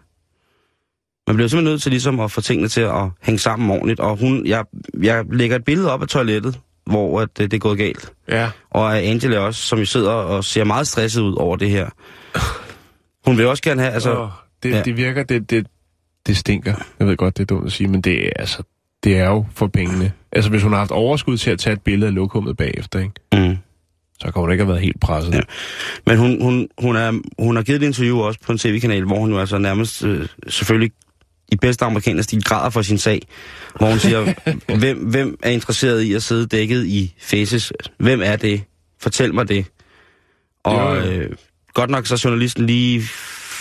[1.27, 4.01] man bliver simpelthen nødt til ligesom at få tingene til at hænge sammen ordentligt.
[4.01, 4.65] Og hun, jeg,
[5.03, 6.61] jeg lægger et billede op af toilettet,
[6.91, 8.13] hvor at det, det er gået galt.
[8.29, 8.51] Ja.
[8.71, 11.89] Og Angela også, som jo sidder og ser meget stresset ud over det her.
[13.27, 14.11] Hun vil også gerne have, altså...
[14.11, 14.31] Altså,
[14.63, 14.83] det, ja.
[14.83, 15.67] det virker, det, det,
[16.27, 16.75] det stinker.
[16.99, 18.63] Jeg ved godt, det er dumt at sige, men det er, altså,
[19.05, 20.13] det er jo for pengene.
[20.33, 23.13] Altså, hvis hun har haft overskud til at tage et billede af lokummet bagefter, ikke?
[23.33, 23.57] Mm.
[24.21, 25.35] så kan hun ikke have været helt presset.
[25.35, 25.41] Ja.
[26.07, 29.19] Men hun, hun, hun, er, hun har givet et interview også på en tv-kanal, hvor
[29.19, 30.93] hun jo altså nærmest øh, selvfølgelig
[31.51, 33.23] i bedste amerikaner stil græder for sin sag.
[33.77, 34.35] Hvor hun siger,
[34.79, 37.73] hvem, hvem er interesseret i at sidde dækket i faces?
[37.99, 38.63] Hvem er det?
[39.01, 39.67] Fortæl mig det.
[40.65, 41.11] Og Jo, jo.
[41.11, 41.31] øh,
[41.75, 43.03] godt nok så er journalisten lige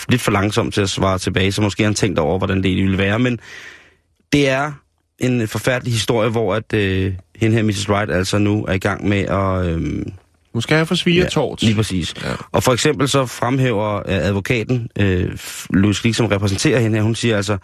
[0.08, 2.66] lidt for langsom til at svare tilbage, så måske har han tænkt over, hvordan det
[2.66, 3.18] egentlig ville være.
[3.18, 3.40] Men
[4.32, 4.72] det er
[5.18, 7.88] en forfærdelig historie, hvor at øh, hende her, Mrs.
[7.88, 9.66] Wright, altså nu er i gang med at...
[9.66, 10.02] Øh,
[10.52, 11.62] Hun skal have for svigertort.
[11.62, 12.14] Lige præcis.
[12.24, 12.32] Ja.
[12.52, 15.38] Og for eksempel så fremhæver øh, advokaten, øh,
[15.70, 17.58] Louis Glick, som repræsenterer hende her, hun siger altså,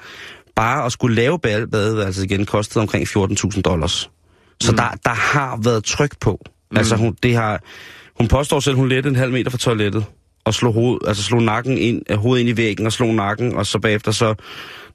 [0.56, 4.10] bare at skulle lave bade- badeværelset igen kostede omkring 14.000 dollars.
[4.60, 4.76] Så mm.
[4.76, 6.40] der, der har været tryk på.
[6.70, 6.76] Mm.
[6.76, 7.60] Altså hun, det har,
[8.18, 10.04] hun påstår selv, hun lette en halv meter fra toilettet
[10.44, 13.54] og slog, hoved, altså slog nakken ind, øh, hovedet ind i væggen og slog nakken,
[13.54, 14.34] og så bagefter så,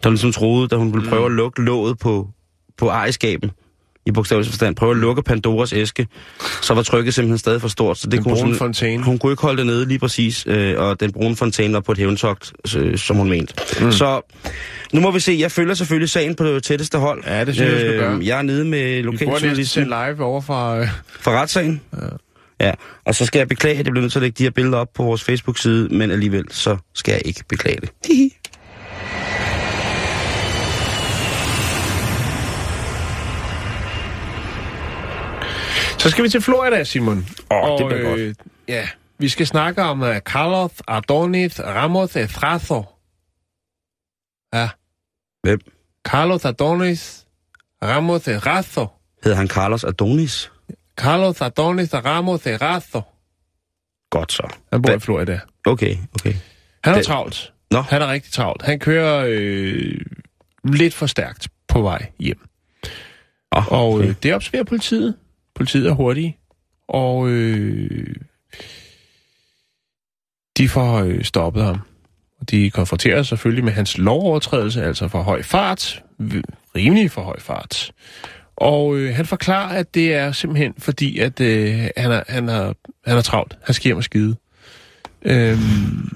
[0.04, 2.30] hun ligesom troede, da hun ville prøve at lukke låget på,
[2.78, 3.52] på ejerskaben,
[4.06, 6.08] i bogstavelig forstand, prøve at lukke Pandoras æske,
[6.62, 7.97] så var trykket simpelthen stadig for stort.
[7.97, 9.04] Så det Den kunne hun brune simpelthen- fontæne.
[9.04, 11.91] Hun kunne ikke holde det nede lige præcis, øh, og den brune fontæne var på
[11.91, 13.54] et hævntogt, øh, som hun mente.
[13.82, 13.91] Mm.
[13.91, 14.22] Så
[14.93, 15.38] nu må vi se.
[15.39, 17.24] Jeg følger selvfølgelig sagen på det tætteste hold.
[17.28, 18.20] Ja, det synes jeg, skal gøre.
[18.24, 20.80] Jeg er nede med Vi lokaljournalisten sende live over fra...
[20.80, 20.88] Øh,
[21.20, 21.82] for retssagen.
[21.93, 22.66] Ja.
[22.68, 22.72] ja.
[23.06, 24.78] Og så skal jeg beklage, at jeg bliver nødt til at lægge de her billeder
[24.78, 27.89] op på vores Facebook-side, men alligevel så skal jeg ikke beklage det.
[28.08, 28.34] Hihi.
[36.02, 37.28] Så skal vi til Florida, Simon.
[37.52, 38.34] Åh, det bliver øh,
[38.68, 38.88] Ja,
[39.18, 42.84] vi skal snakke om uh, Carlos Adonis Ramos Estrazo.
[44.54, 44.70] Ja.
[45.43, 45.60] Hvem?
[46.08, 47.26] Carlos Adonis
[47.84, 48.88] Ramos Estrazo.
[49.24, 50.52] Hedder han Carlos Adonis?
[50.97, 53.02] Carlos Adonis Ramos Estrazo.
[54.10, 54.47] Godt så.
[54.72, 55.39] Han bor Hva- i Florida.
[55.66, 56.34] Okay, okay.
[56.84, 57.54] Han er Det- travlt.
[57.72, 57.82] Nå.
[57.82, 58.62] Han er rigtig travlt.
[58.62, 60.02] Han kører øh,
[60.64, 62.39] lidt for stærkt på vej hjem.
[63.52, 64.08] Oh, Og okay.
[64.08, 65.16] øh, det observerer politiet.
[65.56, 66.38] Politiet er hurtige.
[66.88, 68.16] Og øh,
[70.58, 71.80] de får øh, stoppet ham.
[72.39, 76.04] Og de konfronterer selvfølgelig med hans lovovertrædelse, altså for høj fart.
[76.76, 77.91] Rimelig for høj fart.
[78.56, 82.74] Og øh, han forklarer, at det er simpelthen fordi, at øh, han, er, han, er,
[83.06, 83.58] han er travlt.
[83.64, 84.36] Han sker med skide.
[85.22, 86.10] Øhm,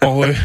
[0.00, 0.44] og, øh,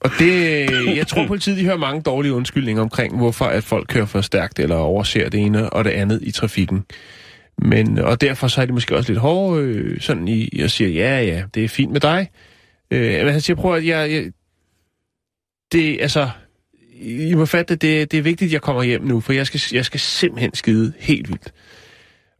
[0.00, 0.66] og det,
[0.96, 4.58] jeg tror politiet de hører mange dårlige undskyldninger omkring, hvorfor at folk kører for stærkt
[4.58, 6.84] eller overser det ene og det andet i trafikken.
[7.58, 10.70] Men, og derfor så er de måske også lidt hårde øh, sådan i, i at
[10.70, 12.30] sige, ja, ja, det er fint med dig.
[12.90, 14.32] Øh, men han siger, prøv at jeg, jeg
[15.72, 16.30] det, altså,
[17.00, 19.60] I må fatte, det, det er vigtigt, at jeg kommer hjem nu, for jeg skal,
[19.72, 21.52] jeg skal simpelthen skide helt vildt.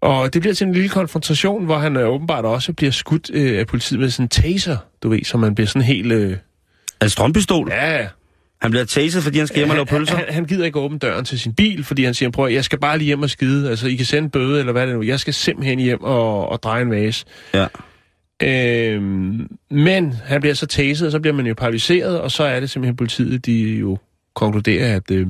[0.01, 3.59] Og det bliver til en lille konfrontation, hvor han øh, åbenbart også bliver skudt øh,
[3.59, 6.13] af politiet med sådan en taser, du ved, så man bliver sådan helt...
[6.13, 6.37] Øh,
[7.03, 7.69] En strømpistol?
[7.71, 8.09] ja,
[8.65, 10.17] Han bliver taset, fordi han skal hjem og lave pølser?
[10.17, 12.81] han, han gider ikke åbne døren til sin bil, fordi han siger, prøv jeg skal
[12.81, 13.71] bare lige hjem og skide.
[13.71, 15.03] Altså, I kan sende en bøde, eller hvad det nu.
[15.03, 17.25] Jeg skal simpelthen hjem og, og dreje en vase.
[17.55, 17.67] Ja.
[18.43, 22.61] Øhm, men han bliver så taset, og så bliver man jo paralyseret, og så er
[22.61, 23.99] det simpelthen politiet, de jo
[24.35, 25.27] konkluderer, at øh,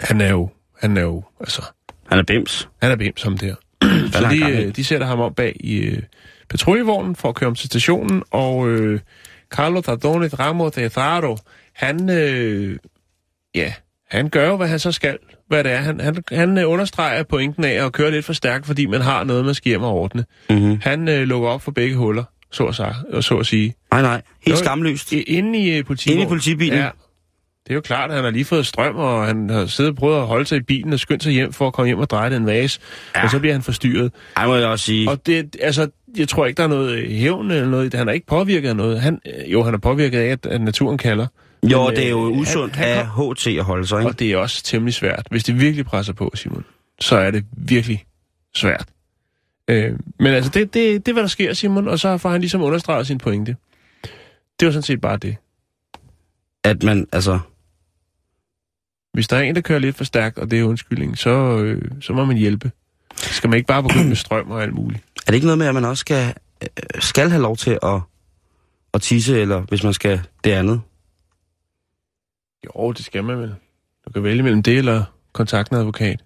[0.00, 0.48] han er jo,
[0.80, 1.62] han er jo, altså,
[2.08, 2.68] Han er bims.
[2.82, 3.54] han er bims som der.
[4.12, 6.02] så de, øh, de sætter ham op bag i øh,
[6.48, 9.00] patruljevognen for at køre ham til stationen, og øh,
[9.50, 11.38] Carlos Tardones Ramos de Zaro,
[11.78, 12.76] han, øh,
[13.54, 13.72] ja,
[14.10, 15.18] han gør jo, hvad han så skal,
[15.48, 15.76] hvad det er.
[15.78, 19.24] Han, han, han øh, understreger pointen af at køre lidt for stærkt, fordi man har
[19.24, 20.24] noget, man skal hjem og ordne.
[20.50, 20.80] Mm-hmm.
[20.82, 23.74] Han øh, lukker op for begge huller, så at, sige, og så at sige.
[23.92, 24.22] Nej, nej.
[24.46, 25.12] Helt Jo, skamløst.
[25.12, 25.84] I- Inde i øh.
[26.06, 26.78] Inde i politibilen?
[26.78, 26.88] Ja.
[27.64, 29.96] Det er jo klart, at han har lige fået strøm, og han har siddet og
[29.96, 32.10] prøvet at holde sig i bilen og skyndt sig hjem for at komme hjem og
[32.10, 32.80] dreje den vase.
[33.16, 33.24] Ja.
[33.24, 34.12] Og så bliver han forstyrret.
[34.36, 35.10] Ej, må jeg også sige.
[35.10, 37.94] Og det, altså, jeg tror ikke, der er noget hævn eller noget.
[37.94, 39.00] Han er ikke påvirket af noget.
[39.00, 41.26] Han, øh, jo, han er påvirket af, at naturen kalder.
[41.62, 44.08] Jo, Men, det er jo øh, usundt han- han af HT at holde sig, ikke?
[44.10, 45.26] Og det er også temmelig svært.
[45.30, 46.64] Hvis det virkelig presser på, Simon,
[47.00, 48.04] så er det virkelig
[48.54, 48.88] svært.
[49.68, 52.40] Øh, men altså, det, det, det er, hvad der sker, Simon, og så får han
[52.40, 53.56] ligesom understreget sin pointe.
[54.60, 55.36] Det var sådan set bare det.
[56.64, 57.38] At man, altså...
[59.12, 61.82] Hvis der er en, der kører lidt for stærkt, og det er undskyldning, så, øh,
[62.00, 62.70] så må man hjælpe.
[63.16, 65.02] Så skal man ikke bare begynde med strøm og alt muligt.
[65.26, 66.68] Er det ikke noget med, at man også skal, øh,
[67.00, 68.00] skal have lov til at,
[68.94, 70.80] at tisse, eller hvis man skal det andet?
[72.64, 73.54] Jo, det skal man vel.
[74.06, 76.24] Du kan vælge mellem det eller kontakte en advokat.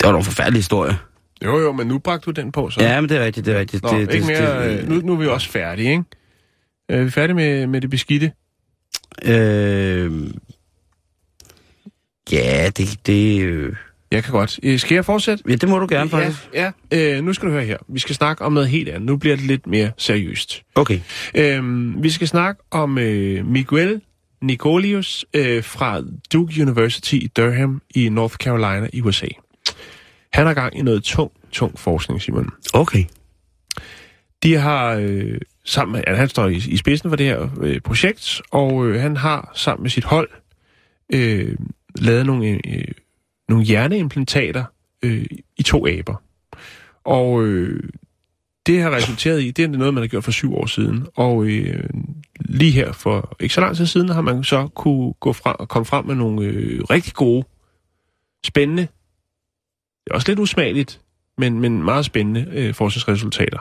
[0.00, 0.98] Det var en forfærdelig historie.
[1.44, 2.80] Jo, jo, men nu bragte du den på, så.
[2.80, 3.82] Ja, men det er rigtigt, det er rigtigt.
[3.82, 6.04] Nå, det, ikke mere, det, øh, nu, nu er vi også færdige, ikke?
[6.88, 8.32] Er vi færdige med, med det beskidte?
[9.22, 10.30] Øh,
[12.32, 13.06] ja, det...
[13.06, 13.76] det øh,
[14.10, 14.60] Jeg kan godt.
[14.62, 15.44] Øh, Skal jeg fortsætte?
[15.48, 16.38] ja, det må du gerne, faktisk.
[16.54, 17.16] Ja, ja.
[17.16, 17.76] Øh, nu skal du høre her.
[17.88, 19.02] Vi skal snakke om noget helt andet.
[19.02, 20.62] Nu bliver det lidt mere seriøst.
[20.74, 21.00] Okay.
[21.34, 24.00] Øhm, vi skal snakke om øh, Miguel
[24.42, 26.02] Nicolius øh, fra
[26.32, 29.26] Duke University i Durham i North Carolina i USA.
[30.32, 32.50] Han har gang i noget tung, tung forskning, Simon.
[32.74, 33.04] Okay.
[34.42, 37.80] De har øh, sammen med, altså, han står i, i spidsen for det her øh,
[37.80, 40.28] projekt, og øh, han har sammen med sit hold
[41.12, 41.56] øh,
[41.98, 42.84] lavet nogle, øh,
[43.50, 44.64] nogle hjerneimplantater
[45.02, 45.26] øh,
[45.56, 46.22] i to aber.
[47.04, 47.82] Og øh,
[48.66, 51.46] det har resulteret i, det er noget, man har gjort for syv år siden, og
[51.46, 51.90] øh,
[52.40, 55.68] lige her for ikke så lang tid siden har man så kunne gå frem og
[55.68, 57.44] komme frem med nogle øh, rigtig gode,
[58.46, 58.82] spændende,
[60.04, 61.00] det er også lidt usmageligt,
[61.38, 63.58] men, men meget spændende øh, forskningsresultater.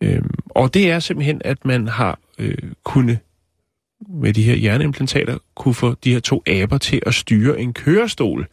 [0.00, 3.18] Øh, og det er simpelthen, at man har øh, kunnet
[4.08, 8.48] med de her hjerneimplantater kunne få de her to aber til at styre en kørestol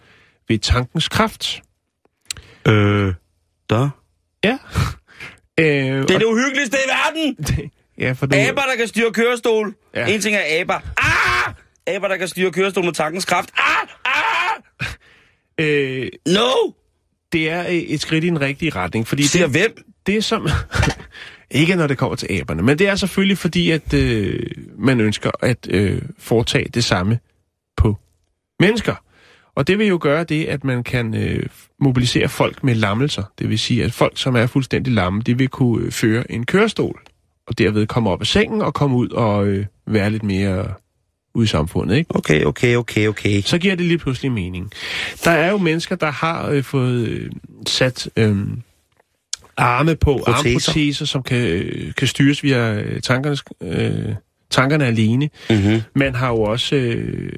[0.50, 1.62] ved tankens kraft.
[2.68, 3.14] Øh,
[3.70, 3.90] der.
[4.44, 4.58] Ja.
[5.60, 7.38] øh, Det er det uhyggeligste i verden!
[8.04, 9.76] ja, for du, Aber, der kan styre kørestol.
[9.96, 10.08] Ja.
[10.08, 10.80] En ting er aber.
[10.98, 11.54] Ah!
[11.96, 13.50] Aber, der kan styre kørestol med tankens kraft.
[13.58, 13.88] Ah!
[14.06, 14.88] Ah!
[15.66, 16.72] øh, No!
[17.32, 19.84] det er et skridt i en rigtig retning, fordi Siger det, hvem?
[20.06, 20.48] det er som...
[21.52, 24.40] ikke når det kommer til aberne, men det er selvfølgelig fordi, at øh,
[24.78, 27.20] man ønsker at øh, foretage det samme
[27.78, 27.98] på
[28.60, 28.96] mennesker.
[29.60, 31.44] Og det vil jo gøre det, at man kan øh,
[31.80, 33.24] mobilisere folk med lammelser.
[33.40, 36.46] Det vil sige, at folk, som er fuldstændig lamme, de vil kunne øh, føre en
[36.46, 37.02] kørestol,
[37.48, 40.74] og derved komme op af sengen og komme ud og øh, være lidt mere
[41.34, 41.98] ude i samfundet.
[41.98, 42.16] Ikke?
[42.16, 43.42] Okay, okay, okay, okay.
[43.42, 44.72] så giver det lige pludselig mening.
[45.24, 47.32] Der er jo mennesker, der har øh, fået øh,
[47.68, 48.38] sat øh,
[49.58, 50.50] arme på, Proteser.
[50.50, 54.16] armproteser, som kan, øh, kan styres via øh, tankernes, øh,
[54.50, 55.30] tankerne alene.
[55.50, 55.82] Mm-hmm.
[55.96, 57.32] Man har jo også øh,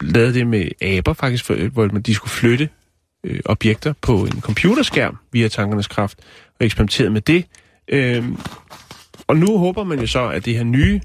[0.00, 2.68] lavet det med aber, faktisk, for, øh, hvor man, de skulle flytte
[3.24, 6.18] øh, objekter på en computerskærm via tankernes kraft,
[6.60, 7.44] og eksperimenteret med det.
[7.88, 8.24] Øh,
[9.26, 11.00] og nu håber man jo så, at det her nye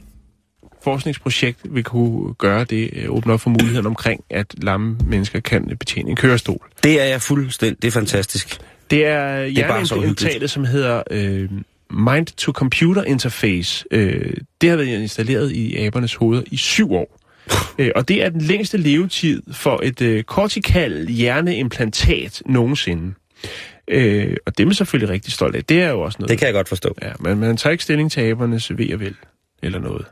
[0.83, 5.71] forskningsprojekt vil kunne gøre det, øh, åbne op for muligheden omkring, at lamme mennesker kan
[5.71, 6.67] øh, betjene en kørestol.
[6.83, 7.81] Det er jeg fuldstændig.
[7.81, 8.59] Det er fantastisk.
[8.91, 11.49] Det er så hjerneimplantatet, som hedder øh,
[11.91, 13.85] Mind-to-Computer Interface.
[13.91, 17.20] Øh, det har været installeret i abernes hoveder i syv år.
[17.77, 23.13] Øh, og det er den længste levetid for et øh, kortikal hjerneimplantat nogensinde.
[23.87, 25.63] Øh, og det er man selvfølgelig rigtig stolt af.
[25.63, 26.29] Det er jo også noget.
[26.29, 26.95] Det kan jeg godt forstå.
[27.01, 29.15] Ja, men man tager ikke stilling til abernes ved og vel,
[29.63, 30.05] eller noget.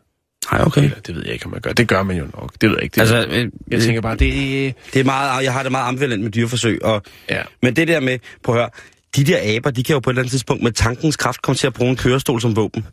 [0.51, 0.83] Nej, okay.
[0.83, 1.71] Eller, det ved jeg ikke, om man gør.
[1.73, 2.53] Det gør man jo nok.
[2.61, 2.93] Det ved jeg ikke.
[2.93, 6.23] Det, Altså, øh, jeg tænker bare, det det er meget, jeg har det meget ambivalent
[6.23, 6.85] med dyreforsøg.
[6.85, 7.41] Og, Ja.
[7.61, 8.69] Men det der med, prøv at høre,
[9.15, 11.55] de der aber, de kan jo på et eller andet tidspunkt med tankens kraft komme
[11.55, 12.85] til at bruge en kørestol som våben.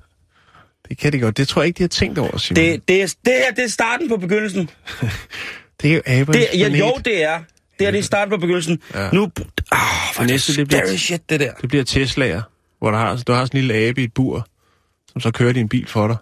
[0.89, 1.37] Det kan det godt.
[1.37, 2.57] Det tror jeg ikke, de har tænkt over, Simon.
[2.65, 4.71] Det, det, er, det her, det er starten på begyndelsen.
[5.83, 7.41] det er jo abernes Det, ja, jo, det er.
[7.79, 8.81] Det er det er starten på begyndelsen.
[8.95, 9.11] Ja.
[9.13, 9.29] Nu, er
[10.19, 11.53] det næste, det bliver- shit, det der.
[11.61, 12.43] Det bliver Tesla'er,
[12.79, 14.47] hvor der har, du har sådan en lille abe i et bur,
[15.13, 16.17] som så kører din bil for dig.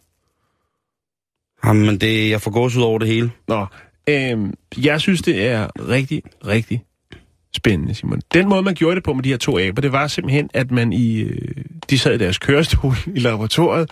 [1.65, 3.31] Jamen, det, jeg får gås ud over det hele.
[3.49, 3.67] Nå,
[4.09, 6.85] øhm, jeg synes, det er rigtig, rigtig
[7.57, 8.21] spændende, Simon.
[8.35, 10.71] Den måde, man gjorde det på med de her to aber, det var simpelthen, at
[10.71, 11.55] man i, øh,
[11.91, 13.91] de sad i deres kørestol i laboratoriet,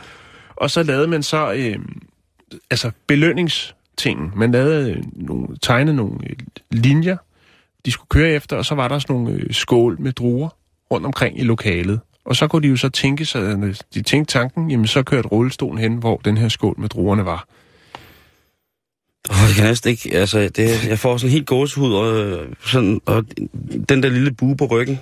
[0.57, 1.79] og så lavede man så øh,
[2.71, 4.33] altså belønningstingen.
[4.37, 6.37] Man lavede øh, nogle, tegnede nogle øh,
[6.71, 7.17] linjer,
[7.87, 10.49] de skulle køre efter, og så var der sådan nogle øh, skål med druer
[10.91, 12.01] rundt omkring i lokalet.
[12.25, 13.59] Og så kunne de jo så tænke sig,
[13.95, 17.47] de tænkte tanken, jamen så kørte rullestolen hen, hvor den her skål med druerne var.
[19.31, 23.01] Åh, jeg kan næsten ikke, altså, det, jeg får sådan helt gåsehud, og, øh, sådan,
[23.07, 23.25] og
[23.89, 25.01] den der lille bue på ryggen,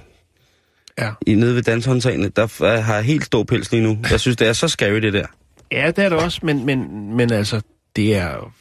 [0.99, 1.11] Ja.
[1.27, 3.99] i, nede ved danshåndtagene, der er- har helt stor pels lige nu.
[4.11, 5.27] Jeg synes, det er så scary, det der.
[5.73, 7.61] Ja, det er det også, men, men, men altså,
[7.97, 8.53] det er,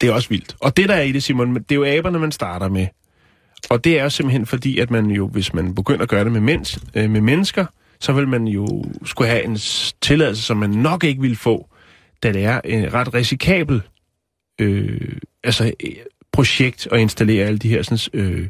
[0.00, 0.56] det er også vildt.
[0.60, 2.86] Og det, der er i det, Simon, det er jo aberne, man starter med.
[3.70, 6.32] Og det er jo simpelthen fordi, at man jo, hvis man begynder at gøre det
[6.32, 7.66] med, mens, øh, med mennesker,
[8.00, 9.58] så vil man jo skulle have en
[10.02, 11.68] tilladelse, som man nok ikke vil få,
[12.22, 13.82] da det er en ret risikabel
[14.60, 15.00] øh,
[15.44, 15.92] altså, øh,
[16.32, 18.48] projekt at installere alle de her sådan, øh,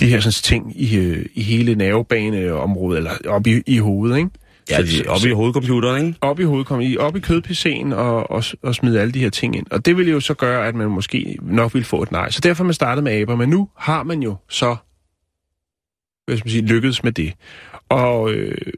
[0.00, 4.30] de her sådan, ting i, øh, i hele nervebaneområdet, eller op i, i hovedet, ikke?
[4.70, 6.18] Ja, de oppe i hovedcomputeren, ikke?
[6.20, 6.44] op i
[6.92, 9.66] i, op i kødpc'en og, og, og smide alle de her ting ind.
[9.70, 12.30] Og det ville jo så gøre, at man måske nok ville få et nej.
[12.30, 14.76] Så derfor man startet med aber, men nu har man jo så
[16.26, 17.32] hvad skal man sige, lykkedes med det.
[17.88, 18.72] Og øh,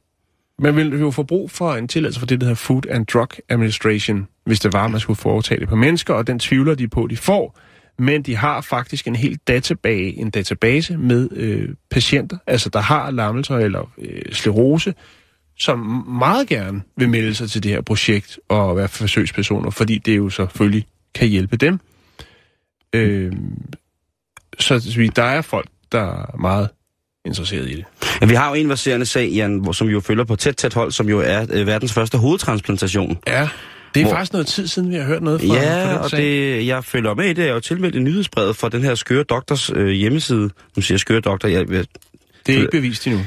[0.58, 3.28] man vil jo få brug for en tilladelse for det, der hedder Food and Drug
[3.48, 7.06] Administration, hvis det var, man skulle foretage det på mennesker, og den tvivler de på,
[7.06, 7.58] de får,
[7.98, 13.10] men de har faktisk en helt database, en database med øh, patienter, altså der har
[13.10, 14.94] lammelser eller øh, sklerose,
[15.58, 15.78] som
[16.18, 20.30] meget gerne vil melde sig til det her projekt og være forsøgspersoner, fordi det jo
[20.30, 21.80] selvfølgelig kan hjælpe dem.
[22.92, 23.32] Øh,
[24.58, 26.68] så vi- der er folk, der er meget
[27.24, 27.84] interesseret i det.
[28.20, 30.74] Ja, vi har jo en verserende sag, Jan, som vi jo følger på tæt, tæt
[30.74, 33.18] hold, som jo er øh, verdens første hovedtransplantation.
[33.26, 33.48] Ja,
[33.98, 35.98] det er Hvor- faktisk noget tid siden, vi har hørt noget fra, fra Ja, den
[35.98, 36.18] og sag.
[36.20, 37.38] det, jeg følger med i det.
[37.42, 40.50] Jeg er jo tilmeldt i nyhedsbrevet fra den her skøre doktors øh, hjemmeside.
[40.76, 41.84] Nu siger jeg skøre doktor, jeg, jeg,
[42.46, 43.20] Det er ikke bevist endnu.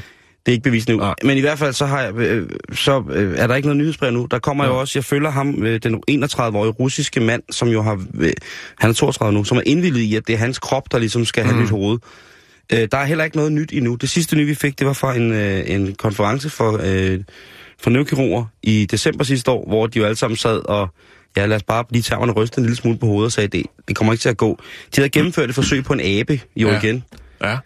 [0.46, 0.96] det er ikke bevist nu.
[0.96, 1.14] Nej.
[1.24, 4.12] Men i hvert fald så, har jeg, øh, så øh, er der ikke noget nyhedsbrev
[4.12, 4.26] nu.
[4.30, 8.04] Der kommer jo også, jeg følger ham, øh, den 31-årige russiske mand, som jo har,
[8.20, 8.32] øh,
[8.78, 11.24] han er 32 nu, som er indvildet i, at det er hans krop, der ligesom
[11.24, 11.62] skal have Mm.
[11.62, 11.98] nyt hoved.
[12.72, 13.94] Øh, der er heller ikke noget nyt endnu.
[13.94, 17.20] Det sidste nye, vi fik, det var fra en, øh, en konference for, øh,
[17.82, 20.88] for neurokirurger i december sidste år, hvor de jo alle sammen sad og,
[21.36, 23.48] ja, lad os bare lige tage og ryste en lille smule på hovedet og sagde,
[23.48, 24.58] det, det kommer ikke til at gå.
[24.96, 26.78] De havde gennemført et forsøg på en abe, jo Ja.
[26.78, 27.04] igen.
[27.44, 27.58] Ja.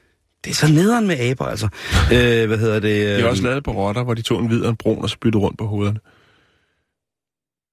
[0.44, 1.68] Det er så nederen med aber, altså.
[2.12, 3.16] Øh, hvad hedder det?
[3.16, 5.10] De har også lavet på rotter, hvor de tog en hvid og en brun og
[5.10, 5.98] så byttede rundt på hovederne.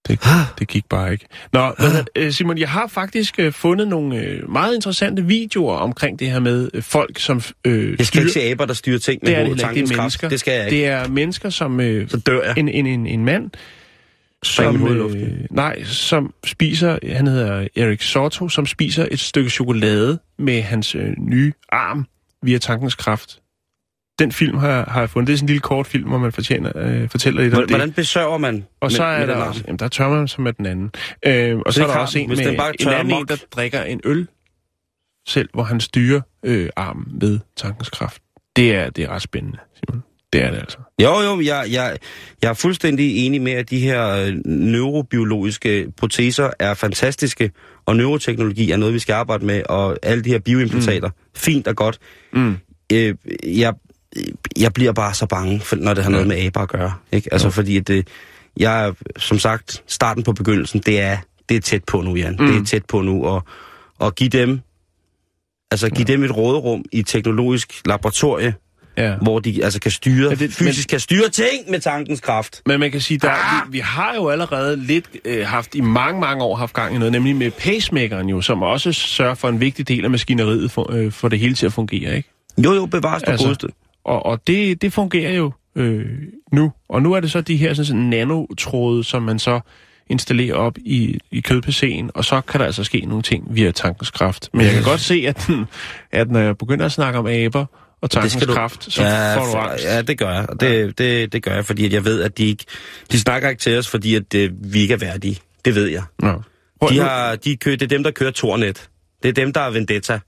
[0.07, 0.19] Det,
[0.59, 1.25] det gik bare ikke.
[1.53, 2.09] Nå, det?
[2.15, 6.39] Øh, Simon, jeg har faktisk øh, fundet nogle øh, meget interessante videoer omkring det her
[6.39, 9.39] med folk, som øh, Jeg skal ikke se aber, der styrer ting med det er
[9.39, 9.57] det hovedet.
[9.57, 10.29] Det tankens er mennesker.
[10.29, 10.75] Det skal jeg ikke.
[10.75, 11.79] Det er mennesker, som...
[11.79, 12.57] Øh, Så dør jeg.
[12.57, 13.51] en, en, en, en mand,
[14.43, 20.61] som, øh, nej, som spiser, han hedder Erik Soto, som spiser et stykke chokolade med
[20.61, 22.07] hans øh, nye arm
[22.43, 23.39] via tankens kraft.
[24.19, 25.27] Den film har, jeg- har jeg fundet.
[25.27, 27.67] Det er sådan en lille kort film, hvor man fortjener, øh, fortæller lidt om Hvordan,
[27.69, 27.75] det.
[27.75, 30.43] hvordan besørger man Og så med, er med der også, jamen der tør man som
[30.43, 30.91] med den anden.
[31.25, 32.43] Øh, og så, er der også en med en
[32.79, 34.27] tørrer anden en, der drikker en øl
[35.27, 38.21] selv, hvor han styrer øh, armen ved tankens kraft.
[38.55, 40.03] Det er, det er ret spændende, Simon.
[40.33, 40.77] Det er det altså.
[41.01, 41.97] Jo, jo, jeg, jeg,
[42.41, 47.51] jeg er fuldstændig enig med, at de her øh, neurobiologiske proteser er fantastiske,
[47.85, 51.13] og neuroteknologi er noget, vi skal arbejde med, og alle de her bioimplantater, mm.
[51.35, 51.99] fint og godt.
[52.33, 52.57] Mm.
[52.93, 53.73] Øh, jeg,
[54.57, 56.27] jeg bliver bare så bange, for, når det har noget Ja.
[56.27, 56.93] med aber at gøre.
[57.11, 57.33] Ikke?
[57.33, 58.07] Altså, fordi at det,
[58.57, 61.17] jeg som sagt, starten på begyndelsen, det er,
[61.49, 62.35] det er tæt på nu, Jan.
[62.39, 62.47] Mm.
[62.47, 63.43] Det er tæt på nu, og,
[63.99, 64.59] og give dem,
[65.71, 66.13] altså give ja.
[66.13, 68.53] dem et råderum i et teknologisk laboratorie,
[68.97, 69.15] Ja.
[69.21, 72.61] hvor de altså kan styre, Ja, ja, det- fysisk kan styre ting med tankens kraft.
[72.65, 73.67] Men man kan sige, der, ah!
[73.67, 76.97] vi, vi har jo allerede lidt øh, haft i mange, mange år haft gang i
[76.97, 80.91] noget, nemlig med pacemakeren jo, som også sørger for en vigtig del af maskineriet for,
[80.93, 82.29] øh, for det hele til at fungere, ikke?
[82.57, 83.67] Jo, jo, bevares det Altså, godeste.
[84.05, 86.05] Og, og det, det fungerer jo øh,
[86.51, 86.71] nu.
[86.89, 89.59] Og nu er det så de her sådan, sådan nanotråde, som man så
[90.07, 94.11] installerer op i, i kødPC'en, og så kan der altså ske nogle ting via tankens
[94.11, 94.49] kraft.
[94.53, 95.65] Men jeg kan godt se, at, den,
[96.11, 97.65] at når jeg begynder at snakke om aber
[98.01, 99.85] og tankens du- kraft, så ja, får du angst.
[99.85, 100.45] Ja, det gør jeg.
[100.49, 100.85] Og det, ja.
[101.03, 102.65] det, det gør jeg, fordi at jeg ved, at de ikke...
[103.11, 105.39] De snakker ikke til os, fordi at øh, vi ikke er værdige.
[105.65, 106.03] Det ved jeg.
[106.79, 108.89] Prøv, De har, de kører, det er dem, der kører Tornet.
[109.23, 110.19] Det er dem, der er Vendetta.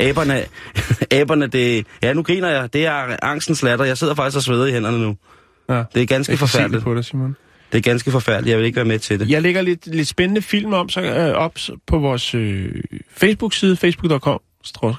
[0.00, 0.42] Aberne,
[1.20, 1.86] aberne, det...
[2.02, 2.72] Ja, nu griner jeg.
[2.72, 3.84] Det er angstens latter.
[3.84, 5.16] Jeg sidder faktisk og sveder i hænderne nu.
[5.68, 5.82] ja.
[5.94, 6.84] Det er ganske Jeg se det forfærdeligt.
[6.84, 7.36] på dig, Simon.
[7.72, 8.50] Det er ganske forfærdeligt.
[8.50, 9.30] Jeg vil ikke være med til det.
[9.30, 12.72] Jeg lægger lidt, lidt spændende film om, så, øh, op på vores øh,
[13.16, 14.40] Facebook-side, facebook.com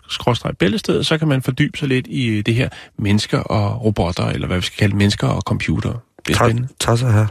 [0.09, 2.69] skråstreg bæltested, så kan man fordybe sig lidt i øh, det her
[2.99, 5.93] mennesker og robotter, eller hvad vi skal kalde mennesker og computer.
[6.27, 6.67] Det er Tak, spændende.
[6.79, 7.27] tak så her.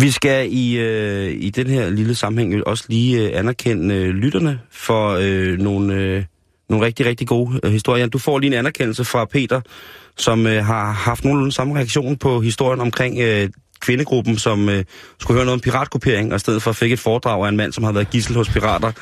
[0.00, 4.60] Vi skal i, øh, i den her lille sammenhæng også lige øh, anerkende øh, lytterne
[4.70, 6.24] for øh, nogle, øh,
[6.68, 8.06] nogle rigtig, rigtig gode øh, historier.
[8.06, 9.60] Du får lige en anerkendelse fra Peter,
[10.16, 13.48] som øh, har haft nogenlunde samme reaktion på historien omkring øh,
[13.80, 14.84] kvindegruppen, som øh,
[15.20, 17.72] skulle høre noget om piratkopiering, og i stedet for fik et foredrag af en mand,
[17.72, 18.92] som har været gissel hos pirater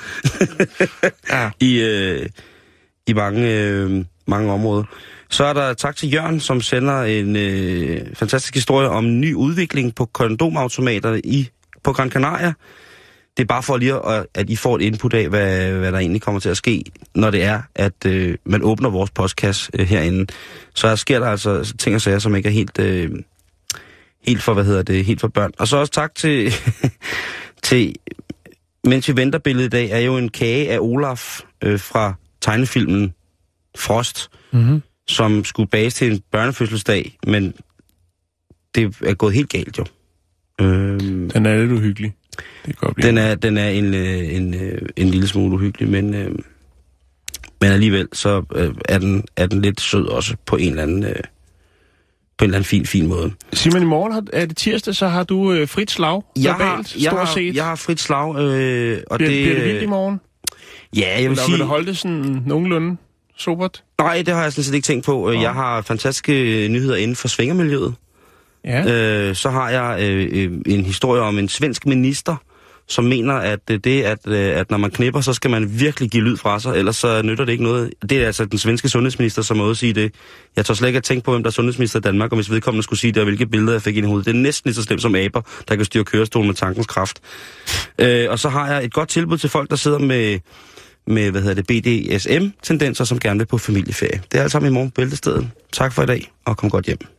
[1.31, 1.51] Ja.
[1.69, 2.27] i, øh,
[3.07, 4.85] i mange, øh, mange områder.
[5.35, 9.95] Så er der tak til Jørgen, som sender en øh, fantastisk historie om ny udvikling
[9.95, 11.49] på kondomautomater i,
[11.83, 12.53] på Gran Canaria.
[13.37, 15.99] Det er bare for lige, at, at I får et input af, hvad, hvad der
[15.99, 19.87] egentlig kommer til at ske, når det er, at øh, man åbner vores postkasse øh,
[19.87, 20.27] herinde.
[20.75, 23.11] Så sker der altså ting og sager, som ikke er helt, øh,
[24.27, 25.53] helt for, hvad hedder det, helt for børn.
[25.59, 26.53] Og så også tak til,
[27.63, 27.95] til
[28.85, 33.15] mens vi venter billedet i dag, er jo en kage af Olaf øh, fra tegnefilmen
[33.79, 37.55] Frost, Mm-hmm som skulle bages til en børnefødselsdag, men
[38.75, 39.85] det er gået helt galt jo.
[40.61, 42.15] Øhm, Den er lidt uhyggelig.
[42.37, 43.09] Det kan godt blive.
[43.09, 46.31] den er, den er en, øh, en, øh, en lille smule uhyggelig, men, øh,
[47.61, 51.05] men alligevel så øh, er, den, er den lidt sød også på en eller anden,
[51.05, 51.15] øh,
[52.39, 53.33] på en eller anden fin, fin måde.
[53.53, 56.85] Simon, i morgen er det tirsdag, så har du øh, frit slag Jeg har, jeg,
[57.11, 57.55] stort har, set.
[57.57, 59.43] jeg har frit slag, øh, og bliver, det...
[59.45, 60.21] bliver det vildt i morgen?
[60.97, 61.59] Ja, jeg vil Eller vil sige...
[61.59, 62.97] du holde det sådan nogenlunde
[63.37, 63.83] Sobert?
[63.99, 65.31] Nej, det har jeg sådan set ikke tænkt på.
[65.31, 65.41] Øh, Nå.
[65.43, 66.33] Jeg har fantastiske
[66.71, 67.95] nyheder inden for svingermiljøet.
[68.65, 68.93] Ja.
[68.93, 72.37] Øh, så har jeg øh, øh, en historie om en svensk minister,
[72.89, 76.11] som mener, at øh, det, at, øh, at når man knipper, så skal man virkelig
[76.11, 77.91] give lyd fra sig, ellers så nytter det ikke noget.
[78.03, 80.15] Det er altså den svenske sundhedsminister, som må sige det.
[80.57, 82.51] Jeg tør slet ikke at tænke på, hvem der er sundhedsminister i Danmark, og hvis
[82.51, 84.27] vedkommende skulle sige det, og hvilke billeder jeg fik ind i hovedet.
[84.27, 87.21] Det er næsten lige så slemt som aber, der kan styre kørestolen med tankens kraft.
[87.99, 90.39] Øh, og så har jeg et godt tilbud til folk, der sidder med,
[91.07, 94.23] med hvad hedder det, BDSM-tendenser, som gerne vil på familieferie.
[94.33, 95.51] Det er alt sammen i morgen på Bæltestedet.
[95.73, 97.14] Tak for i dag, og kom godt hjem.